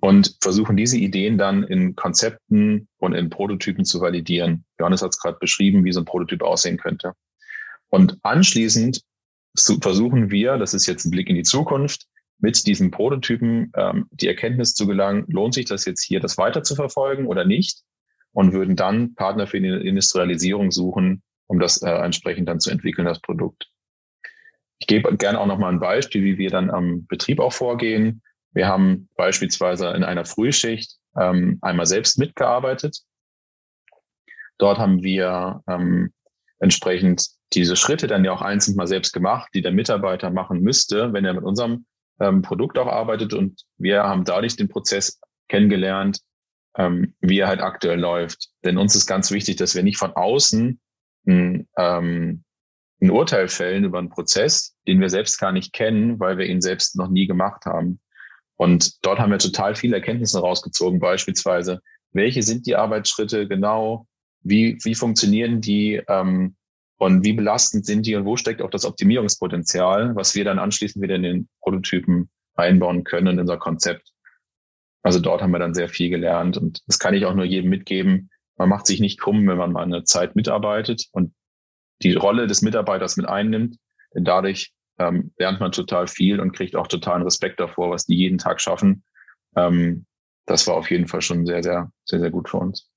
[0.00, 4.64] und versuchen diese Ideen dann in Konzepten und in Prototypen zu validieren.
[4.78, 7.14] Johannes hat es gerade beschrieben, wie so ein Prototyp aussehen könnte.
[7.88, 9.02] Und anschließend
[9.54, 12.06] versuchen wir, das ist jetzt ein Blick in die Zukunft,
[12.38, 16.62] mit diesen Prototypen ähm, die Erkenntnis zu gelangen, lohnt sich das jetzt hier, das weiter
[16.62, 17.82] zu verfolgen oder nicht?
[18.32, 23.06] Und würden dann Partner für die Industrialisierung suchen, um das äh, entsprechend dann zu entwickeln,
[23.06, 23.68] das Produkt.
[24.78, 28.22] Ich gebe gerne auch noch mal ein Beispiel, wie wir dann am Betrieb auch vorgehen.
[28.52, 33.00] Wir haben beispielsweise in einer Frühschicht ähm, einmal selbst mitgearbeitet.
[34.58, 36.12] Dort haben wir ähm,
[36.60, 41.12] entsprechend diese Schritte dann ja auch einzeln mal selbst gemacht, die der Mitarbeiter machen müsste,
[41.12, 41.86] wenn er mit unserem
[42.20, 43.32] ähm, Produkt auch arbeitet.
[43.32, 46.20] Und wir haben dadurch den Prozess kennengelernt,
[46.76, 48.48] ähm, wie er halt aktuell läuft.
[48.64, 50.80] Denn uns ist ganz wichtig, dass wir nicht von außen
[51.26, 52.44] ein, ähm,
[53.00, 56.60] ein Urteil fällen über einen Prozess, den wir selbst gar nicht kennen, weil wir ihn
[56.60, 58.00] selbst noch nie gemacht haben.
[58.56, 61.80] Und dort haben wir total viele Erkenntnisse rausgezogen, beispielsweise,
[62.12, 64.06] welche sind die Arbeitsschritte genau,
[64.40, 66.56] wie, wie funktionieren die, ähm,
[66.98, 71.02] und wie belastend sind die und wo steckt auch das Optimierungspotenzial, was wir dann anschließend
[71.02, 74.12] wieder in den Prototypen einbauen können in unser Konzept.
[75.02, 77.70] Also dort haben wir dann sehr viel gelernt und das kann ich auch nur jedem
[77.70, 78.30] mitgeben.
[78.56, 81.32] Man macht sich nicht krumm, wenn man mal eine Zeit mitarbeitet und
[82.02, 83.76] die Rolle des Mitarbeiters mit einnimmt,
[84.14, 88.16] denn dadurch ähm, lernt man total viel und kriegt auch totalen Respekt davor, was die
[88.16, 89.04] jeden Tag schaffen.
[89.54, 90.04] Ähm,
[90.46, 92.90] das war auf jeden Fall schon sehr, sehr, sehr, sehr gut für uns.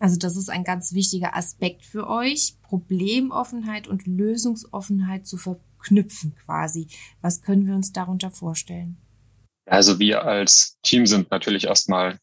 [0.00, 6.88] Also das ist ein ganz wichtiger Aspekt für euch, Problemoffenheit und Lösungsoffenheit zu verknüpfen quasi.
[7.20, 8.96] Was können wir uns darunter vorstellen?
[9.66, 12.18] Also wir als Team sind natürlich erstmal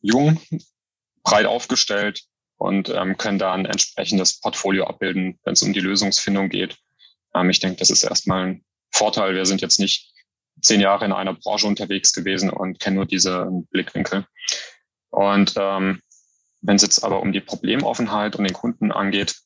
[0.00, 0.40] jung,
[1.22, 2.24] breit aufgestellt
[2.56, 6.78] und ähm, können da ein entsprechendes Portfolio abbilden, wenn es um die Lösungsfindung geht.
[7.34, 9.34] Ähm, ich denke, das ist erstmal ein Vorteil.
[9.34, 10.12] Wir sind jetzt nicht
[10.60, 14.26] zehn Jahre in einer Branche unterwegs gewesen und kennen nur diese Blickwinkel.
[15.10, 16.00] Und ähm,
[16.62, 19.36] wenn es jetzt aber um die Problemoffenheit und den Kunden angeht,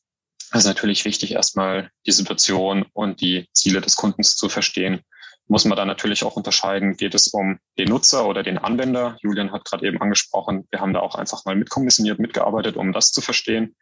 [0.53, 5.01] ist natürlich wichtig, erstmal die Situation und die Ziele des Kundens zu verstehen.
[5.47, 9.17] Muss man da natürlich auch unterscheiden, geht es um den Nutzer oder den Anwender?
[9.21, 13.11] Julian hat gerade eben angesprochen, wir haben da auch einfach mal mitkommissioniert, mitgearbeitet, um das
[13.11, 13.75] zu verstehen.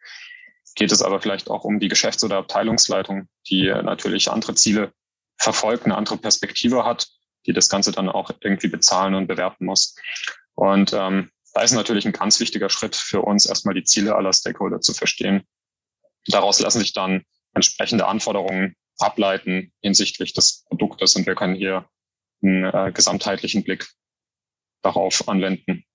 [0.74, 4.92] Geht es aber vielleicht auch um die Geschäfts- oder Abteilungsleitung, die natürlich andere Ziele
[5.38, 7.08] verfolgt, eine andere Perspektive hat,
[7.46, 9.96] die das Ganze dann auch irgendwie bezahlen und bewerten muss.
[10.54, 14.34] Und ähm, da ist natürlich ein ganz wichtiger Schritt für uns, erstmal die Ziele aller
[14.34, 15.42] Stakeholder zu verstehen.
[16.26, 17.22] Daraus lassen sich dann
[17.54, 21.88] entsprechende Anforderungen ableiten hinsichtlich des Produktes und wir können hier
[22.42, 23.88] einen äh, gesamtheitlichen Blick
[24.82, 25.86] darauf anwenden.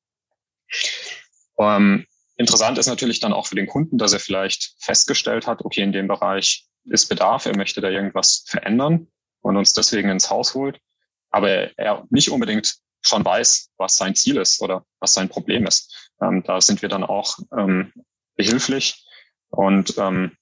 [1.59, 5.83] Ähm, interessant ist natürlich dann auch für den Kunden, dass er vielleicht festgestellt hat, okay,
[5.83, 9.09] in dem Bereich ist Bedarf, er möchte da irgendwas verändern
[9.41, 10.79] und uns deswegen ins Haus holt,
[11.29, 16.11] aber er nicht unbedingt schon weiß, was sein Ziel ist oder was sein Problem ist.
[16.21, 17.91] Ähm, da sind wir dann auch ähm,
[18.35, 19.05] behilflich
[19.49, 20.37] und ähm,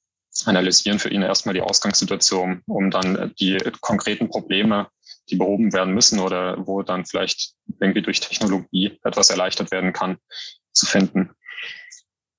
[0.45, 4.88] analysieren für ihn erstmal die Ausgangssituation, um dann die konkreten Probleme,
[5.30, 10.17] die behoben werden müssen oder wo dann vielleicht irgendwie durch Technologie etwas erleichtert werden kann,
[10.72, 11.32] zu finden.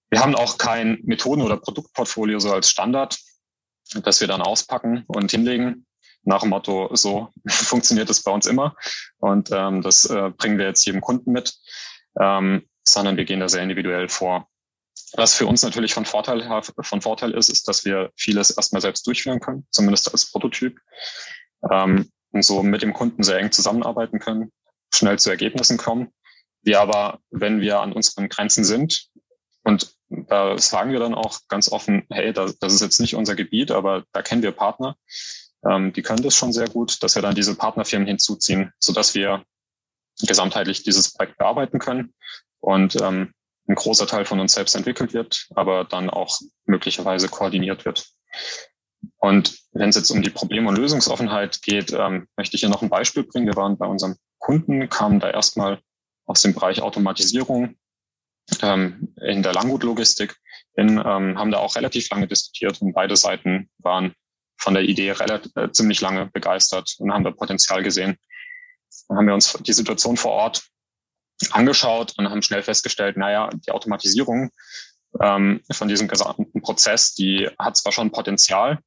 [0.08, 3.18] Wir haben auch kein Methoden- oder Produktportfolio so als Standard,
[4.02, 5.86] das wir dann auspacken und hinlegen,
[6.22, 8.76] nach dem Motto, so funktioniert es bei uns immer
[9.18, 11.54] und ähm, das äh, bringen wir jetzt jedem Kunden mit,
[12.20, 14.46] ähm, sondern wir gehen da sehr individuell vor.
[15.14, 19.06] Was für uns natürlich von Vorteil, von Vorteil ist, ist, dass wir vieles erstmal selbst
[19.06, 20.78] durchführen können, zumindest als Prototyp,
[21.70, 24.52] ähm, und so mit dem Kunden sehr eng zusammenarbeiten können,
[24.92, 26.12] schnell zu Ergebnissen kommen.
[26.62, 29.08] Wir aber, wenn wir an unseren Grenzen sind,
[29.62, 33.34] und da sagen wir dann auch ganz offen, hey, das, das ist jetzt nicht unser
[33.34, 34.96] Gebiet, aber da kennen wir Partner,
[35.68, 39.14] ähm, die können das schon sehr gut, dass wir dann diese Partnerfirmen hinzuziehen, so dass
[39.14, 39.44] wir
[40.20, 42.14] gesamtheitlich dieses Projekt bearbeiten können
[42.60, 43.32] und ähm,
[43.68, 48.06] ein großer Teil von uns selbst entwickelt wird, aber dann auch möglicherweise koordiniert wird.
[49.18, 52.82] Und wenn es jetzt um die Problem- und Lösungsoffenheit geht, ähm, möchte ich hier noch
[52.82, 53.46] ein Beispiel bringen.
[53.46, 55.80] Wir waren bei unserem Kunden, kamen da erstmal
[56.26, 57.76] aus dem Bereich Automatisierung
[58.62, 60.36] ähm, in der Langgut-Logistik,
[60.76, 64.14] ähm, haben da auch relativ lange diskutiert und beide Seiten waren
[64.60, 68.16] von der Idee relativ, äh, ziemlich lange begeistert und haben da Potenzial gesehen.
[69.08, 70.62] Dann haben wir uns die Situation vor Ort
[71.50, 74.50] angeschaut und haben schnell festgestellt, naja, die Automatisierung
[75.20, 78.78] ähm, von diesem gesamten Prozess, die hat zwar schon Potenzial,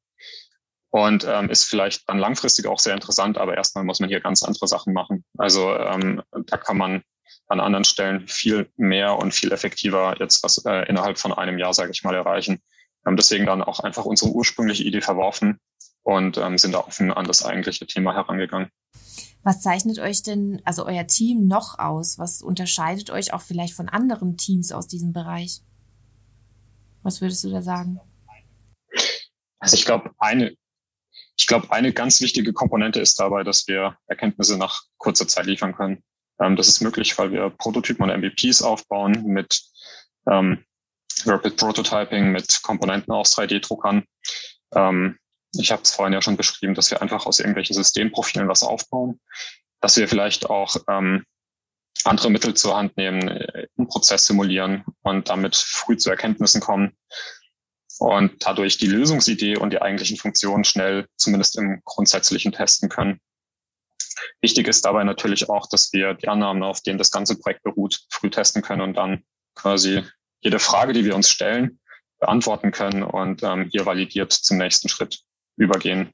[0.94, 4.44] und ähm, ist vielleicht dann langfristig auch sehr interessant, aber erstmal muss man hier ganz
[4.44, 5.26] andere Sachen machen.
[5.40, 7.02] Also ähm, da kann man
[7.48, 11.74] an anderen Stellen viel mehr und viel effektiver jetzt was äh, innerhalb von einem Jahr,
[11.74, 12.62] sage ich mal, erreichen.
[13.04, 15.60] Wir haben deswegen dann auch einfach unsere ursprüngliche Idee verworfen
[16.04, 18.70] und ähm, sind da offen an das eigentliche Thema herangegangen.
[19.44, 22.18] Was zeichnet euch denn, also euer Team noch aus?
[22.18, 25.62] Was unterscheidet euch auch vielleicht von anderen Teams aus diesem Bereich?
[27.02, 28.00] Was würdest du da sagen?
[29.60, 30.56] Also ich glaube, eine,
[31.38, 35.76] ich glaube, eine ganz wichtige Komponente ist dabei, dass wir Erkenntnisse nach kurzer Zeit liefern
[35.76, 36.04] können.
[36.40, 39.62] Ähm, das ist möglich, weil wir Prototypen und MVPs aufbauen mit
[40.30, 40.64] ähm,
[41.26, 44.04] Rapid Prototyping, mit Komponenten aus 3D-Druckern.
[44.76, 45.18] Ähm,
[45.56, 49.20] ich habe es vorhin ja schon beschrieben, dass wir einfach aus irgendwelchen Systemprofilen was aufbauen,
[49.82, 51.26] dass wir vielleicht auch ähm,
[52.04, 56.98] andere Mittel zur Hand nehmen, einen äh, Prozess simulieren und damit früh zu Erkenntnissen kommen
[58.00, 63.20] und dadurch die Lösungsidee und die eigentlichen Funktionen schnell zumindest im Grundsätzlichen testen können.
[64.42, 68.02] Wichtig ist dabei natürlich auch, dass wir die Annahmen, auf denen das ganze Projekt beruht,
[68.10, 69.24] früh testen können und dann
[69.56, 70.04] quasi
[70.44, 71.80] jede Frage, die wir uns stellen,
[72.20, 75.22] beantworten können und ähm, hier validiert zum nächsten Schritt
[75.58, 76.14] übergehen.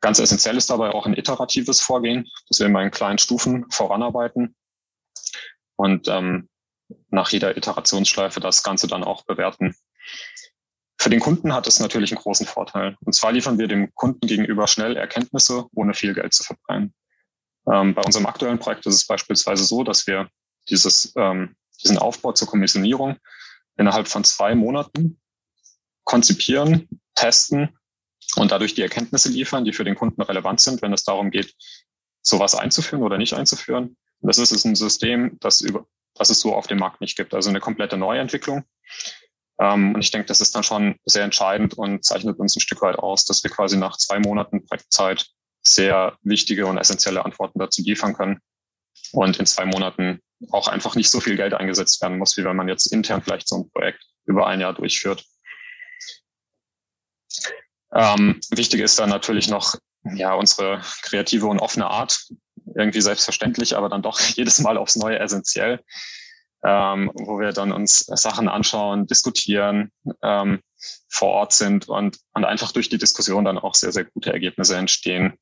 [0.00, 4.56] Ganz essentiell ist dabei auch ein iteratives Vorgehen, dass wir immer in kleinen Stufen voranarbeiten
[5.76, 6.48] und ähm,
[7.08, 9.74] nach jeder Iterationsschleife das Ganze dann auch bewerten.
[10.98, 12.96] Für den Kunden hat es natürlich einen großen Vorteil.
[13.00, 16.94] Und zwar liefern wir dem Kunden gegenüber schnell Erkenntnisse, ohne viel Geld zu verbrennen.
[17.72, 20.28] Ähm, bei unserem aktuellen Projekt ist es beispielsweise so, dass wir
[20.68, 23.16] dieses, ähm, diesen Aufbau zur Kommissionierung
[23.76, 25.20] innerhalb von zwei Monaten
[26.04, 27.76] konzipieren, testen
[28.36, 31.54] und dadurch die Erkenntnisse liefern, die für den Kunden relevant sind, wenn es darum geht,
[32.22, 33.96] sowas einzuführen oder nicht einzuführen.
[34.20, 37.34] Das ist ein System, das, über, das es so auf dem Markt nicht gibt.
[37.34, 38.64] Also eine komplette Neuentwicklung.
[39.58, 42.82] Ähm, und ich denke, das ist dann schon sehr entscheidend und zeichnet uns ein Stück
[42.82, 45.26] weit aus, dass wir quasi nach zwei Monaten Projektzeit
[45.62, 48.40] sehr wichtige und essentielle Antworten dazu liefern können.
[49.12, 52.56] Und in zwei Monaten auch einfach nicht so viel Geld eingesetzt werden muss, wie wenn
[52.56, 55.24] man jetzt intern vielleicht so ein Projekt über ein Jahr durchführt.
[57.94, 59.74] Ähm, wichtig ist dann natürlich noch
[60.14, 62.26] ja unsere kreative und offene Art.
[62.74, 65.80] Irgendwie selbstverständlich, aber dann doch jedes Mal aufs Neue essentiell
[66.64, 69.90] ähm, wo wir dann uns Sachen anschauen, diskutieren,
[70.22, 70.60] ähm,
[71.08, 74.76] vor Ort sind und, und einfach durch die Diskussion dann auch sehr, sehr gute Ergebnisse
[74.76, 75.34] entstehen.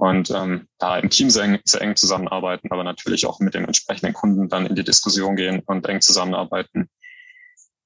[0.00, 4.14] Und ähm, da im Team sehr, sehr eng zusammenarbeiten, aber natürlich auch mit dem entsprechenden
[4.14, 6.88] Kunden dann in die Diskussion gehen und eng zusammenarbeiten.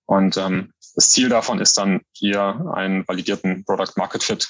[0.07, 4.49] Und ähm, das Ziel davon ist dann hier einen validierten Product Market Fit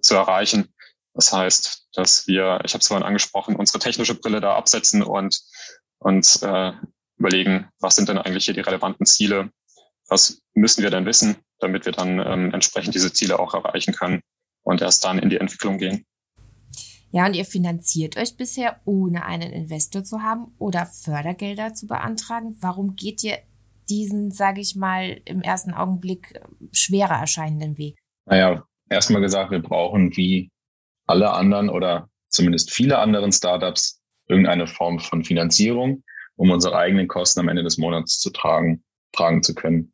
[0.00, 0.74] zu erreichen.
[1.14, 5.40] Das heißt, dass wir, ich habe es vorhin angesprochen, unsere technische Brille da absetzen und
[5.98, 6.72] uns äh,
[7.18, 9.52] überlegen, was sind denn eigentlich hier die relevanten Ziele,
[10.08, 14.22] was müssen wir denn wissen, damit wir dann ähm, entsprechend diese Ziele auch erreichen können
[14.64, 16.04] und erst dann in die Entwicklung gehen.
[17.16, 22.56] Ja, und ihr finanziert euch bisher, ohne einen Investor zu haben oder Fördergelder zu beantragen.
[22.60, 23.38] Warum geht ihr
[23.88, 26.38] diesen, sage ich mal, im ersten Augenblick
[26.72, 27.96] schwerer erscheinenden Weg?
[28.26, 30.50] Naja, erstmal gesagt, wir brauchen wie
[31.06, 36.02] alle anderen oder zumindest viele anderen Startups irgendeine Form von Finanzierung
[36.36, 39.92] um unsere eigenen Kosten am Ende des Monats zu tragen, tragen zu können.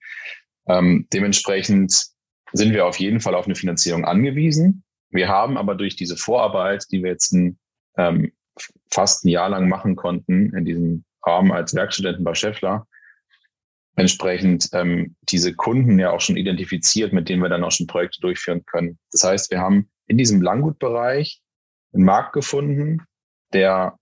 [0.66, 1.92] Ähm, dementsprechend
[2.52, 4.84] sind wir auf jeden Fall auf eine Finanzierung angewiesen.
[5.12, 7.58] Wir haben aber durch diese Vorarbeit, die wir jetzt ein,
[7.96, 8.32] ähm,
[8.90, 12.86] fast ein Jahr lang machen konnten, in diesem Rahmen als Werkstudenten bei Scheffler,
[13.96, 18.20] entsprechend ähm, diese Kunden ja auch schon identifiziert, mit denen wir dann auch schon Projekte
[18.20, 18.98] durchführen können.
[19.12, 21.42] Das heißt, wir haben in diesem Langgutbereich
[21.92, 23.02] einen Markt gefunden,
[23.52, 23.98] der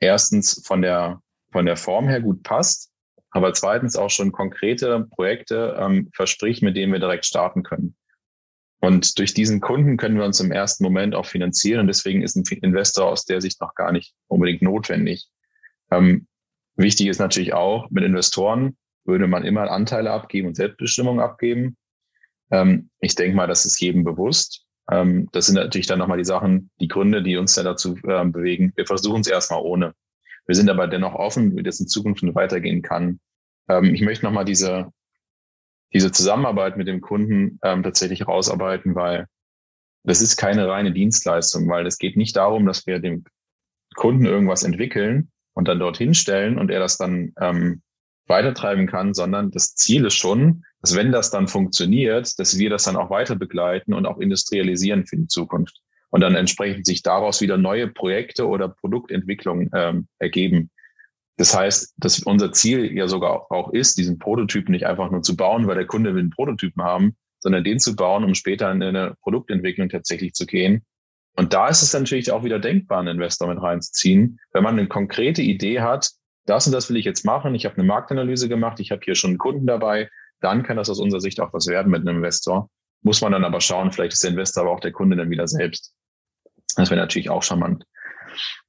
[0.00, 1.20] erstens von der
[1.54, 2.90] von der Form her gut passt,
[3.30, 7.96] aber zweitens auch schon konkrete Projekte ähm, verspricht, mit denen wir direkt starten können.
[8.84, 11.80] Und durch diesen Kunden können wir uns im ersten Moment auch finanzieren.
[11.80, 15.26] Und deswegen ist ein Investor aus der Sicht noch gar nicht unbedingt notwendig.
[15.90, 16.26] Ähm,
[16.76, 21.78] wichtig ist natürlich auch, mit Investoren würde man immer Anteile abgeben und Selbstbestimmung abgeben.
[22.50, 24.66] Ähm, ich denke mal, das ist jedem bewusst.
[24.90, 28.24] Ähm, das sind natürlich dann nochmal die Sachen, die Gründe, die uns dann dazu äh,
[28.26, 28.74] bewegen.
[28.76, 29.94] Wir versuchen es erstmal ohne.
[30.46, 33.18] Wir sind aber dennoch offen, wie das in Zukunft weitergehen kann.
[33.66, 34.92] Ähm, ich möchte nochmal diese,
[35.94, 39.26] diese Zusammenarbeit mit dem Kunden ähm, tatsächlich rausarbeiten, weil
[40.02, 43.24] das ist keine reine Dienstleistung, weil es geht nicht darum, dass wir dem
[43.94, 47.80] Kunden irgendwas entwickeln und dann dorthin stellen und er das dann ähm,
[48.26, 52.84] weitertreiben kann, sondern das Ziel ist schon, dass wenn das dann funktioniert, dass wir das
[52.84, 55.80] dann auch weiter begleiten und auch industrialisieren für die Zukunft
[56.10, 60.70] und dann entsprechend sich daraus wieder neue Projekte oder Produktentwicklungen ähm, ergeben.
[61.36, 65.36] Das heißt, dass unser Ziel ja sogar auch ist, diesen Prototypen nicht einfach nur zu
[65.36, 68.82] bauen, weil der Kunde will einen Prototypen haben, sondern den zu bauen, um später in
[68.82, 70.84] eine Produktentwicklung tatsächlich zu gehen.
[71.36, 74.86] Und da ist es natürlich auch wieder denkbar, einen Investor mit reinzuziehen, wenn man eine
[74.86, 76.10] konkrete Idee hat,
[76.46, 79.14] das und das will ich jetzt machen, ich habe eine Marktanalyse gemacht, ich habe hier
[79.14, 80.08] schon einen Kunden dabei,
[80.40, 82.70] dann kann das aus unserer Sicht auch was werden mit einem Investor.
[83.02, 85.48] Muss man dann aber schauen, vielleicht ist der Investor aber auch der Kunde dann wieder
[85.48, 85.92] selbst.
[86.76, 87.84] Das wäre natürlich auch charmant.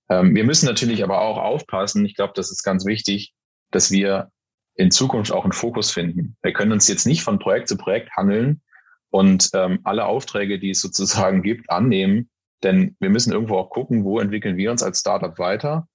[0.10, 3.34] Ähm, wir müssen natürlich aber auch aufpassen, ich glaube, das ist ganz wichtig,
[3.72, 4.32] dass wir
[4.76, 6.36] in Zukunft auch einen Fokus finden.
[6.42, 8.62] Wir können uns jetzt nicht von Projekt zu Projekt handeln
[9.10, 12.30] und ähm, alle Aufträge, die es sozusagen gibt, annehmen,
[12.64, 15.88] denn wir müssen irgendwo auch gucken, wo entwickeln wir uns als Startup weiter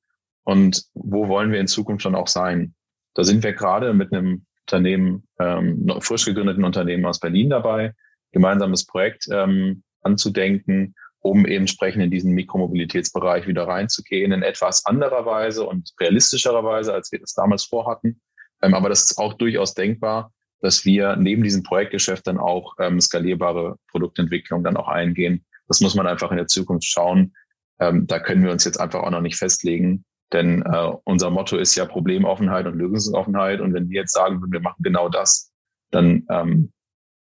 [0.45, 2.75] und wo wollen wir in Zukunft dann auch sein.
[3.15, 7.95] Da sind wir gerade mit einem Unternehmen, ähm, frisch gegründeten Unternehmen aus Berlin dabei,
[8.33, 15.27] gemeinsames Projekt ähm, anzudenken, um eben entsprechend in diesen Mikromobilitätsbereich wieder reinzugehen, in etwas anderer
[15.27, 18.21] Weise und realistischerer Weise, als wir das damals vorhatten.
[18.63, 23.01] Ähm, aber das ist auch durchaus denkbar, dass wir neben diesem Projektgeschäft dann auch ähm,
[23.01, 25.45] skalierbare Produktentwicklung dann auch eingehen.
[25.69, 27.35] Das muss man einfach in der Zukunft schauen.
[27.79, 31.57] Ähm, da können wir uns jetzt einfach auch noch nicht festlegen, denn äh, unser Motto
[31.57, 33.61] ist ja Problemoffenheit und Lösungsoffenheit.
[33.61, 35.51] Und wenn wir jetzt sagen würden, wir machen genau das,
[35.91, 36.73] dann ähm,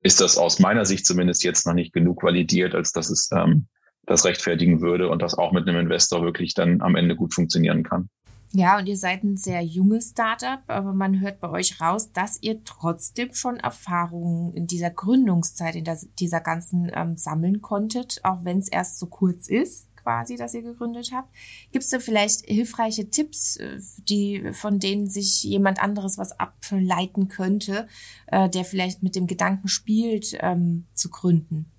[0.01, 3.67] ist das aus meiner Sicht zumindest jetzt noch nicht genug validiert, als dass es ähm,
[4.05, 7.83] das rechtfertigen würde und das auch mit einem Investor wirklich dann am Ende gut funktionieren
[7.83, 8.09] kann.
[8.53, 12.37] Ja, und ihr seid ein sehr junges Startup, aber man hört bei euch raus, dass
[12.41, 18.43] ihr trotzdem schon Erfahrungen in dieser Gründungszeit, in der, dieser ganzen ähm, sammeln konntet, auch
[18.43, 21.29] wenn es erst so kurz ist, quasi, dass ihr gegründet habt.
[21.71, 27.29] Gibt es da vielleicht hilfreiche Tipps, äh, die von denen sich jemand anderes was ableiten
[27.29, 27.87] könnte,
[28.27, 31.71] äh, der vielleicht mit dem Gedanken spielt, ähm, zu gründen?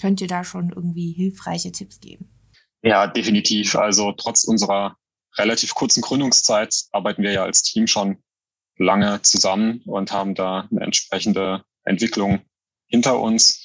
[0.00, 2.28] Könnt ihr da schon irgendwie hilfreiche Tipps geben?
[2.82, 3.76] Ja, definitiv.
[3.76, 4.96] Also trotz unserer
[5.36, 8.18] relativ kurzen Gründungszeit arbeiten wir ja als Team schon
[8.76, 12.40] lange zusammen und haben da eine entsprechende Entwicklung
[12.86, 13.60] hinter uns.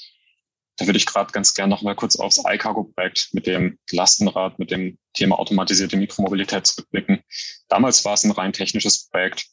[0.77, 4.71] Da würde ich gerade ganz gerne noch mal kurz aufs iCargo-Projekt mit dem Lastenrad, mit
[4.71, 7.21] dem Thema automatisierte Mikromobilität zurückblicken.
[7.67, 9.47] Damals war es ein rein technisches Projekt.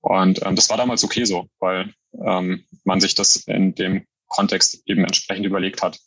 [0.00, 4.82] Und ähm, das war damals okay so, weil ähm, man sich das in dem Kontext
[4.86, 5.98] eben entsprechend überlegt hat.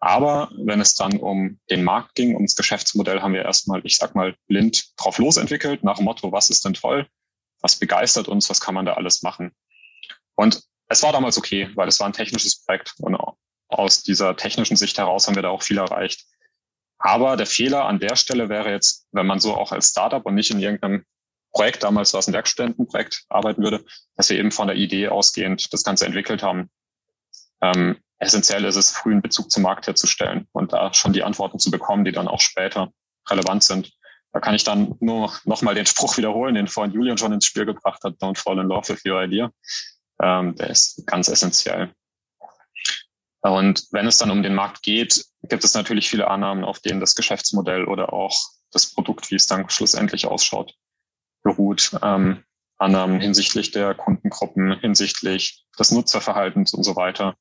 [0.00, 4.14] Aber wenn es dann um den Markt ging, ums Geschäftsmodell, haben wir erstmal, ich sag
[4.14, 7.06] mal, blind drauf losentwickelt, nach dem Motto, was ist denn toll?
[7.60, 8.50] Was begeistert uns?
[8.50, 9.52] Was kann man da alles machen?
[10.34, 13.16] Und es war damals okay, weil es war ein technisches Projekt und
[13.68, 16.26] aus dieser technischen Sicht heraus haben wir da auch viel erreicht.
[16.98, 20.34] Aber der Fehler an der Stelle wäre jetzt, wenn man so auch als Startup und
[20.34, 21.04] nicht in irgendeinem
[21.52, 23.84] Projekt, damals war es ein Werkstudentenprojekt, arbeiten würde,
[24.16, 26.70] dass wir eben von der Idee ausgehend das Ganze entwickelt haben.
[27.64, 31.58] Ähm, essentiell ist es, früh einen Bezug zum Markt herzustellen und da schon die Antworten
[31.58, 32.92] zu bekommen, die dann auch später
[33.28, 33.92] relevant sind.
[34.32, 37.46] Da kann ich dann nur noch mal den Spruch wiederholen, den vorhin Julian schon ins
[37.46, 39.50] Spiel gebracht hat, don't fall in love with your idea.
[40.22, 41.92] Ähm, der ist ganz essentiell.
[43.40, 47.00] Und wenn es dann um den Markt geht, gibt es natürlich viele Annahmen, auf denen
[47.00, 48.34] das Geschäftsmodell oder auch
[48.72, 50.74] das Produkt, wie es dann schlussendlich ausschaut,
[51.42, 51.96] beruht.
[52.02, 52.42] Ähm,
[52.78, 57.36] Annahmen hinsichtlich der Kundengruppen, hinsichtlich des Nutzerverhaltens und so weiter.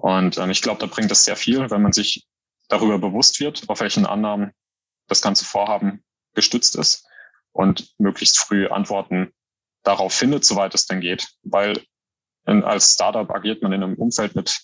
[0.00, 2.26] Und ähm, ich glaube, da bringt es sehr viel, wenn man sich
[2.68, 4.52] darüber bewusst wird, auf welchen Annahmen
[5.08, 6.02] das ganze Vorhaben
[6.34, 7.06] gestützt ist
[7.52, 9.32] und möglichst früh Antworten
[9.82, 11.28] darauf findet, soweit es denn geht.
[11.42, 11.82] Weil
[12.46, 14.60] in, als Startup agiert man in einem Umfeld mit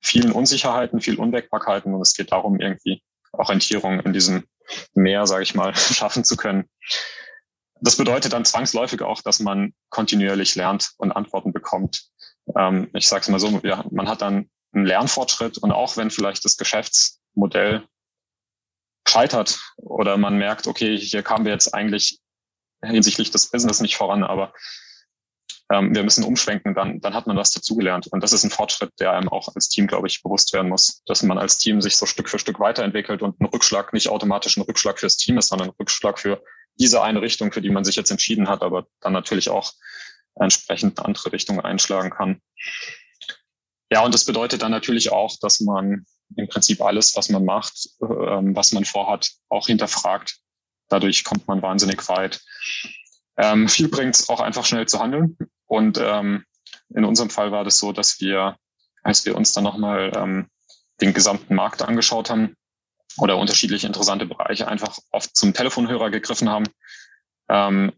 [0.00, 4.44] vielen Unsicherheiten, viel Unwägbarkeiten und es geht darum, irgendwie Orientierung in diesem
[4.94, 6.68] Meer, sage ich mal, schaffen zu können.
[7.80, 12.08] Das bedeutet dann zwangsläufig auch, dass man kontinuierlich lernt und Antworten bekommt.
[12.56, 16.10] Ähm, ich sage es mal so, ja, man hat dann ein Lernfortschritt und auch wenn
[16.10, 17.86] vielleicht das Geschäftsmodell
[19.08, 22.20] scheitert oder man merkt, okay, hier kamen wir jetzt eigentlich
[22.82, 24.52] hinsichtlich des Business nicht voran, aber
[25.70, 28.08] ähm, wir müssen umschwenken, dann, dann hat man was dazugelernt.
[28.08, 31.02] Und das ist ein Fortschritt, der einem auch als Team, glaube ich, bewusst werden muss,
[31.06, 34.56] dass man als Team sich so Stück für Stück weiterentwickelt und ein Rückschlag nicht automatisch
[34.56, 36.42] ein Rückschlag fürs Team ist, sondern ein Rückschlag für
[36.76, 39.72] diese eine Richtung, für die man sich jetzt entschieden hat, aber dann natürlich auch
[40.34, 42.40] entsprechend andere Richtungen einschlagen kann.
[43.92, 47.88] Ja, und das bedeutet dann natürlich auch, dass man im Prinzip alles, was man macht,
[48.00, 50.38] ähm, was man vorhat, auch hinterfragt.
[50.88, 52.40] Dadurch kommt man wahnsinnig weit.
[53.36, 55.36] Ähm, viel bringt es auch einfach schnell zu handeln.
[55.66, 56.44] Und ähm,
[56.94, 58.56] in unserem Fall war das so, dass wir,
[59.02, 60.48] als wir uns dann nochmal ähm,
[61.00, 62.54] den gesamten Markt angeschaut haben
[63.18, 66.66] oder unterschiedliche interessante Bereiche, einfach oft zum Telefonhörer gegriffen haben
[67.48, 67.92] ähm,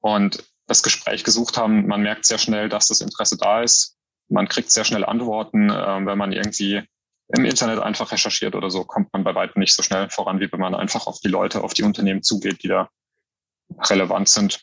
[0.00, 1.86] und das Gespräch gesucht haben.
[1.86, 3.96] Man merkt sehr schnell, dass das Interesse da ist
[4.30, 5.70] man kriegt sehr schnell Antworten.
[5.70, 6.82] Äh, wenn man irgendwie
[7.28, 10.50] im Internet einfach recherchiert oder so, kommt man bei weitem nicht so schnell voran, wie
[10.50, 12.88] wenn man einfach auf die Leute, auf die Unternehmen zugeht, die da
[13.88, 14.60] relevant sind.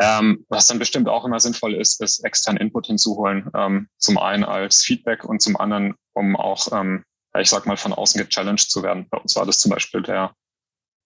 [0.00, 3.50] Ähm, was dann bestimmt auch immer sinnvoll ist, ist extern Input hinzuholen.
[3.54, 7.04] Ähm, zum einen als Feedback und zum anderen, um auch, ähm,
[7.38, 9.06] ich sag mal, von außen gechallenged zu werden.
[9.10, 10.34] Bei uns war das zum Beispiel der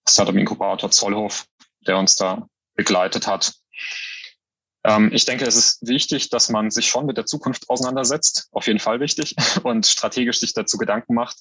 [0.08, 1.44] Startup Inkubator Zollhof,
[1.86, 2.46] der uns da
[2.76, 3.52] begleitet hat.
[4.84, 8.48] Ähm, ich denke, es ist wichtig, dass man sich schon mit der Zukunft auseinandersetzt.
[8.52, 11.38] Auf jeden Fall wichtig und strategisch sich dazu Gedanken macht.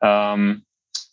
[0.00, 0.64] Ähm,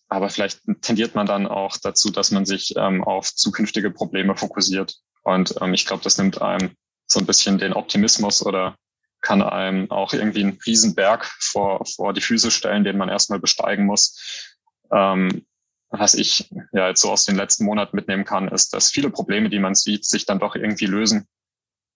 [0.07, 4.97] aber vielleicht tendiert man dann auch dazu, dass man sich ähm, auf zukünftige Probleme fokussiert.
[5.23, 6.75] Und ähm, ich glaube, das nimmt einem
[7.05, 8.75] so ein bisschen den Optimismus oder
[9.21, 13.85] kann einem auch irgendwie einen Riesenberg vor, vor die Füße stellen, den man erstmal besteigen
[13.85, 14.57] muss.
[14.91, 15.45] Ähm,
[15.89, 19.49] was ich ja jetzt so aus den letzten Monaten mitnehmen kann, ist, dass viele Probleme,
[19.49, 21.27] die man sieht, sich dann doch irgendwie lösen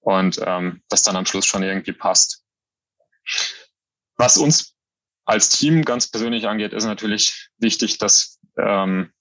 [0.06, 2.44] und ähm, das dann am Schluss schon irgendwie passt.
[4.18, 4.76] Was uns
[5.26, 9.12] als Team ganz persönlich angeht, ist natürlich wichtig, dass ähm,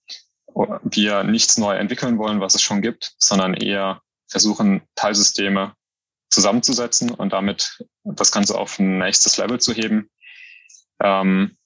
[0.83, 5.75] wir nichts neu entwickeln wollen, was es schon gibt, sondern eher versuchen, Teilsysteme
[6.29, 10.11] zusammenzusetzen und damit das Ganze auf ein nächstes Level zu heben.
[11.01, 11.57] Ähm,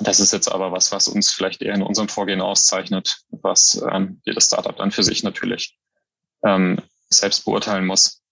[0.00, 4.20] das ist jetzt aber was, was uns vielleicht eher in unserem Vorgehen auszeichnet, was ähm,
[4.24, 5.78] jedes Startup dann für sich natürlich
[6.44, 8.22] ähm, selbst beurteilen muss.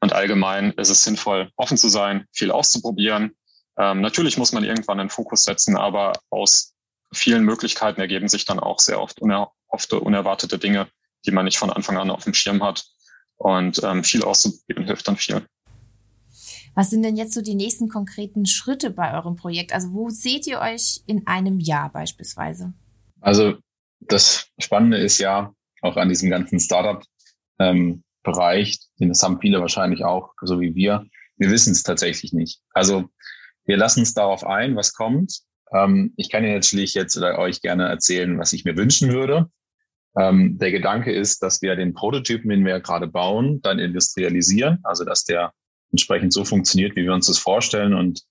[0.00, 3.32] Und allgemein ist es sinnvoll, offen zu sein, viel auszuprobieren.
[3.76, 6.74] Ähm, natürlich muss man irgendwann einen Fokus setzen, aber aus
[7.12, 10.88] vielen Möglichkeiten ergeben sich dann auch sehr oft unerhoffte, unerwartete Dinge,
[11.26, 12.84] die man nicht von Anfang an auf dem Schirm hat.
[13.36, 15.46] Und ähm, viel auszuprobieren hilft dann viel.
[16.74, 19.72] Was sind denn jetzt so die nächsten konkreten Schritte bei eurem Projekt?
[19.72, 22.72] Also wo seht ihr euch in einem Jahr beispielsweise?
[23.20, 23.56] Also
[24.00, 27.04] das Spannende ist ja auch an diesem ganzen Startup
[27.58, 31.04] ähm, Bereich, den das haben viele wahrscheinlich auch, so wie wir.
[31.36, 32.60] Wir wissen es tatsächlich nicht.
[32.72, 33.08] Also
[33.64, 35.40] wir lassen uns darauf ein, was kommt.
[35.72, 39.50] Ähm, ich kann Ihnen natürlich jetzt oder euch gerne erzählen, was ich mir wünschen würde.
[40.18, 45.04] Ähm, der Gedanke ist, dass wir den Prototypen, den wir gerade bauen, dann industrialisieren, also
[45.04, 45.52] dass der
[45.90, 48.22] entsprechend so funktioniert, wie wir uns das vorstellen und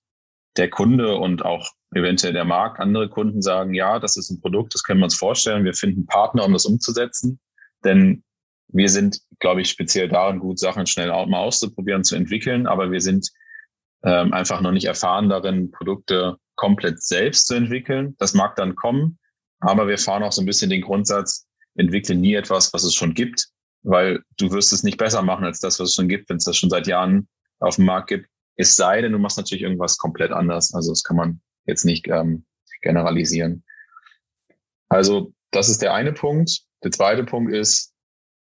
[0.56, 4.74] der Kunde und auch eventuell der Markt, andere Kunden sagen, ja, das ist ein Produkt,
[4.74, 5.64] das können wir uns vorstellen.
[5.64, 7.40] Wir finden Partner, um das umzusetzen.
[7.84, 8.24] Denn
[8.68, 12.90] wir sind, glaube ich, speziell darin gut, Sachen schnell auch mal auszuprobieren, zu entwickeln, aber
[12.90, 13.30] wir sind
[14.04, 18.14] ähm, einfach noch nicht erfahren darin, Produkte komplett selbst zu entwickeln.
[18.18, 19.18] Das mag dann kommen,
[19.60, 21.46] aber wir fahren auch so ein bisschen den Grundsatz,
[21.76, 23.48] entwickle nie etwas, was es schon gibt,
[23.82, 26.44] weil du wirst es nicht besser machen als das, was es schon gibt, wenn es
[26.44, 27.28] das schon seit Jahren
[27.60, 28.28] auf dem Markt gibt.
[28.56, 30.74] Es sei denn, du machst natürlich irgendwas komplett anders.
[30.74, 32.44] Also das kann man jetzt nicht ähm,
[32.82, 33.64] generalisieren.
[34.88, 36.62] Also das ist der eine Punkt.
[36.82, 37.92] Der zweite Punkt ist,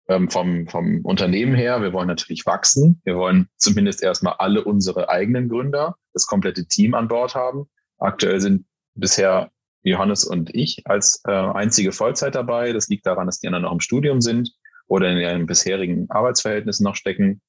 [0.08, 3.02] ähm, vom, vom Unternehmen her, wir wollen natürlich wachsen.
[3.06, 7.70] Wir wollen zumindest erstmal alle unsere eigenen Gründer, das komplette Team an Bord haben.
[8.00, 9.52] Aktuell sind bisher
[9.84, 12.74] Johannes und ich als äh, einzige Vollzeit dabei.
[12.74, 14.52] Das liegt daran, dass die anderen noch im Studium sind
[14.88, 17.42] oder in ihren bisherigen Arbeitsverhältnissen noch stecken.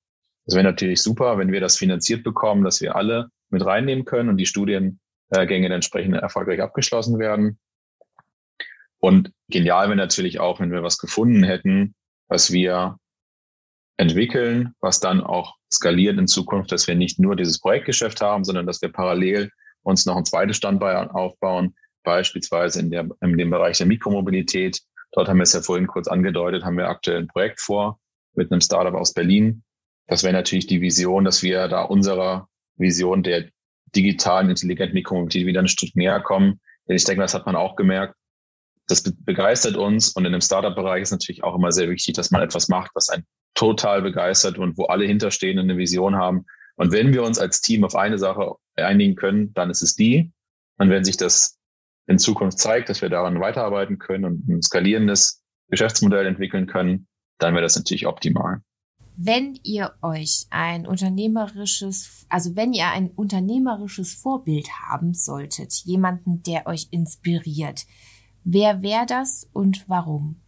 [0.47, 4.29] Das wäre natürlich super, wenn wir das finanziert bekommen, dass wir alle mit reinnehmen können
[4.29, 4.99] und die Studiengänge
[5.31, 7.59] entsprechend erfolgreich abgeschlossen werden.
[8.99, 11.95] Und genial wäre natürlich auch, wenn wir was gefunden hätten,
[12.29, 12.99] was wir
[13.97, 18.67] entwickeln, was dann auch skaliert in Zukunft, dass wir nicht nur dieses Projektgeschäft haben, sondern
[18.67, 19.51] dass wir parallel
[19.83, 24.81] uns noch ein zweites Standbein aufbauen, beispielsweise in, der, in dem Bereich der Mikromobilität.
[25.13, 28.01] Dort haben wir es ja vorhin kurz angedeutet, haben wir aktuell ein Projekt vor
[28.35, 29.63] mit einem Startup aus Berlin.
[30.07, 33.49] Das wäre natürlich die Vision, dass wir da unserer Vision der
[33.95, 36.61] digitalen, intelligenten Mikromobilität wieder ein Stück näher kommen.
[36.89, 38.17] Denn ich denke, das hat man auch gemerkt
[38.87, 42.43] das begeistert uns und in dem Startup-Bereich ist natürlich auch immer sehr wichtig, dass man
[42.43, 43.25] etwas macht, was einen
[43.55, 46.45] total begeistert und wo alle hinterstehen und eine Vision haben.
[46.77, 50.33] Und wenn wir uns als Team auf eine Sache einigen können, dann ist es die.
[50.79, 51.59] Und wenn sich das
[52.07, 57.07] in Zukunft zeigt, dass wir daran weiterarbeiten können und ein skalierendes Geschäftsmodell entwickeln können,
[57.39, 58.61] dann wäre das natürlich optimal.
[59.17, 66.67] Wenn ihr euch ein unternehmerisches, also wenn ihr ein unternehmerisches Vorbild haben solltet, jemanden, der
[66.67, 67.83] euch inspiriert,
[68.45, 70.41] Wer wäre das und warum?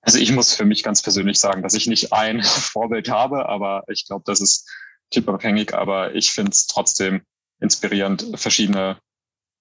[0.00, 3.84] Also ich muss für mich ganz persönlich sagen, dass ich nicht ein Vorbild habe, aber
[3.88, 4.68] ich glaube, das ist
[5.10, 7.22] typabhängig, aber ich finde es trotzdem
[7.60, 8.98] inspirierend, verschiedene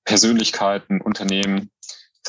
[0.06, 1.70] Persönlichkeiten, Unternehmen,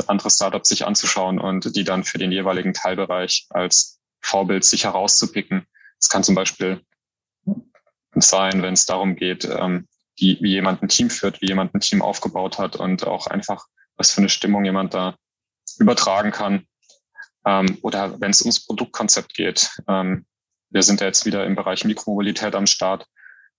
[0.06, 5.66] andere Startups sich anzuschauen und die dann für den jeweiligen Teilbereich als Vorbild sich herauszupicken.
[5.98, 6.82] Es kann zum Beispiel
[8.14, 11.80] sein, wenn es darum geht, ähm, wie, wie jemand ein Team führt, wie jemand ein
[11.80, 15.16] Team aufgebaut hat und auch einfach, was für eine Stimmung jemand da
[15.78, 16.66] übertragen kann.
[17.46, 19.70] Ähm, oder wenn es ums Produktkonzept geht.
[19.88, 20.26] Ähm,
[20.70, 23.06] wir sind ja jetzt wieder im Bereich Mikromobilität am Start.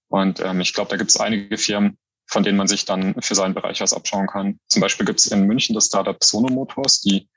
[0.07, 1.97] Und ähm, ich glaube, da gibt es einige Firmen,
[2.28, 4.59] von denen man sich dann für seinen Bereich was abschauen kann.
[4.68, 7.30] Zum Beispiel gibt es in München das Startup Sono Motors, die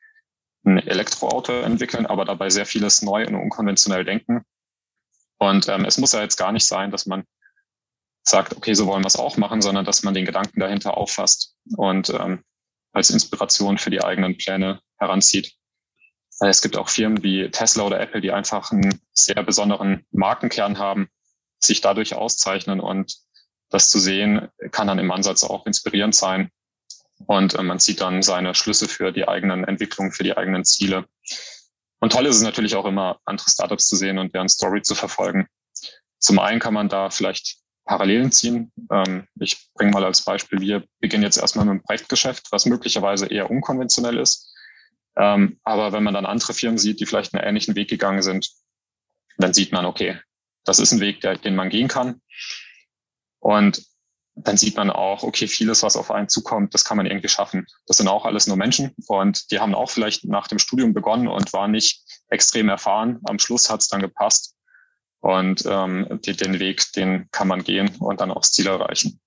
[0.64, 4.42] ein Elektroauto entwickeln, aber dabei sehr vieles neu und unkonventionell denken.
[5.38, 7.24] Und ähm, es muss ja jetzt gar nicht sein, dass man
[8.22, 11.54] sagt, okay, so wollen wir es auch machen, sondern dass man den Gedanken dahinter auffasst
[11.76, 12.44] und ähm,
[12.99, 15.55] als Inspiration für die eigenen Pläne heranzieht.
[16.40, 21.09] Es gibt auch Firmen wie Tesla oder Apple, die einfach einen sehr besonderen Markenkern haben,
[21.59, 23.16] sich dadurch auszeichnen und
[23.70, 26.51] das zu sehen, kann dann im Ansatz auch inspirierend sein.
[27.26, 31.07] Und äh, man zieht dann seine Schlüsse für die eigenen Entwicklungen, für die eigenen Ziele.
[32.01, 34.94] Und toll ist es natürlich auch immer, andere Startups zu sehen und deren Story zu
[34.94, 35.49] verfolgen.
[36.18, 37.59] Zum einen kann man da vielleicht
[37.89, 38.70] Parallelen ziehen.
[38.93, 43.26] Ähm, ich bringe mal als Beispiel, wir beginnen jetzt erstmal mit einem Projektgeschäft, was möglicherweise
[43.26, 44.55] eher unkonventionell ist.
[45.16, 48.51] Ähm, aber wenn man dann andere Firmen sieht, die vielleicht einen ähnlichen Weg gegangen sind,
[49.39, 50.20] dann sieht man, okay,
[50.64, 52.20] das ist ein Weg, der, den man gehen kann.
[53.41, 53.82] Und
[54.34, 57.66] dann sieht man auch, okay, vieles, was auf einen zukommt, das kann man irgendwie schaffen.
[57.86, 61.26] Das sind auch alles nur Menschen und die haben auch vielleicht nach dem Studium begonnen
[61.26, 63.18] und waren nicht extrem erfahren.
[63.24, 64.57] Am Schluss hat es dann gepasst
[65.20, 69.20] und ähm, die, den Weg, den kann man gehen und dann auch das Ziel erreichen.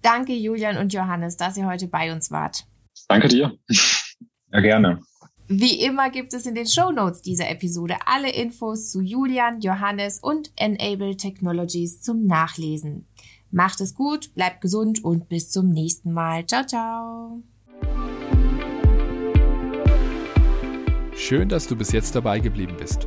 [0.00, 2.64] Danke, Julian und Johannes, dass ihr heute bei uns wart.
[3.08, 3.56] Danke dir.
[4.52, 5.00] Ja, gerne.
[5.48, 10.18] Wie immer gibt es in den Show Notes dieser Episode alle Infos zu Julian, Johannes
[10.18, 13.06] und Enable Technologies zum Nachlesen.
[13.50, 16.46] Macht es gut, bleibt gesund und bis zum nächsten Mal.
[16.46, 17.42] Ciao, ciao.
[21.14, 23.06] Schön, dass du bis jetzt dabei geblieben bist.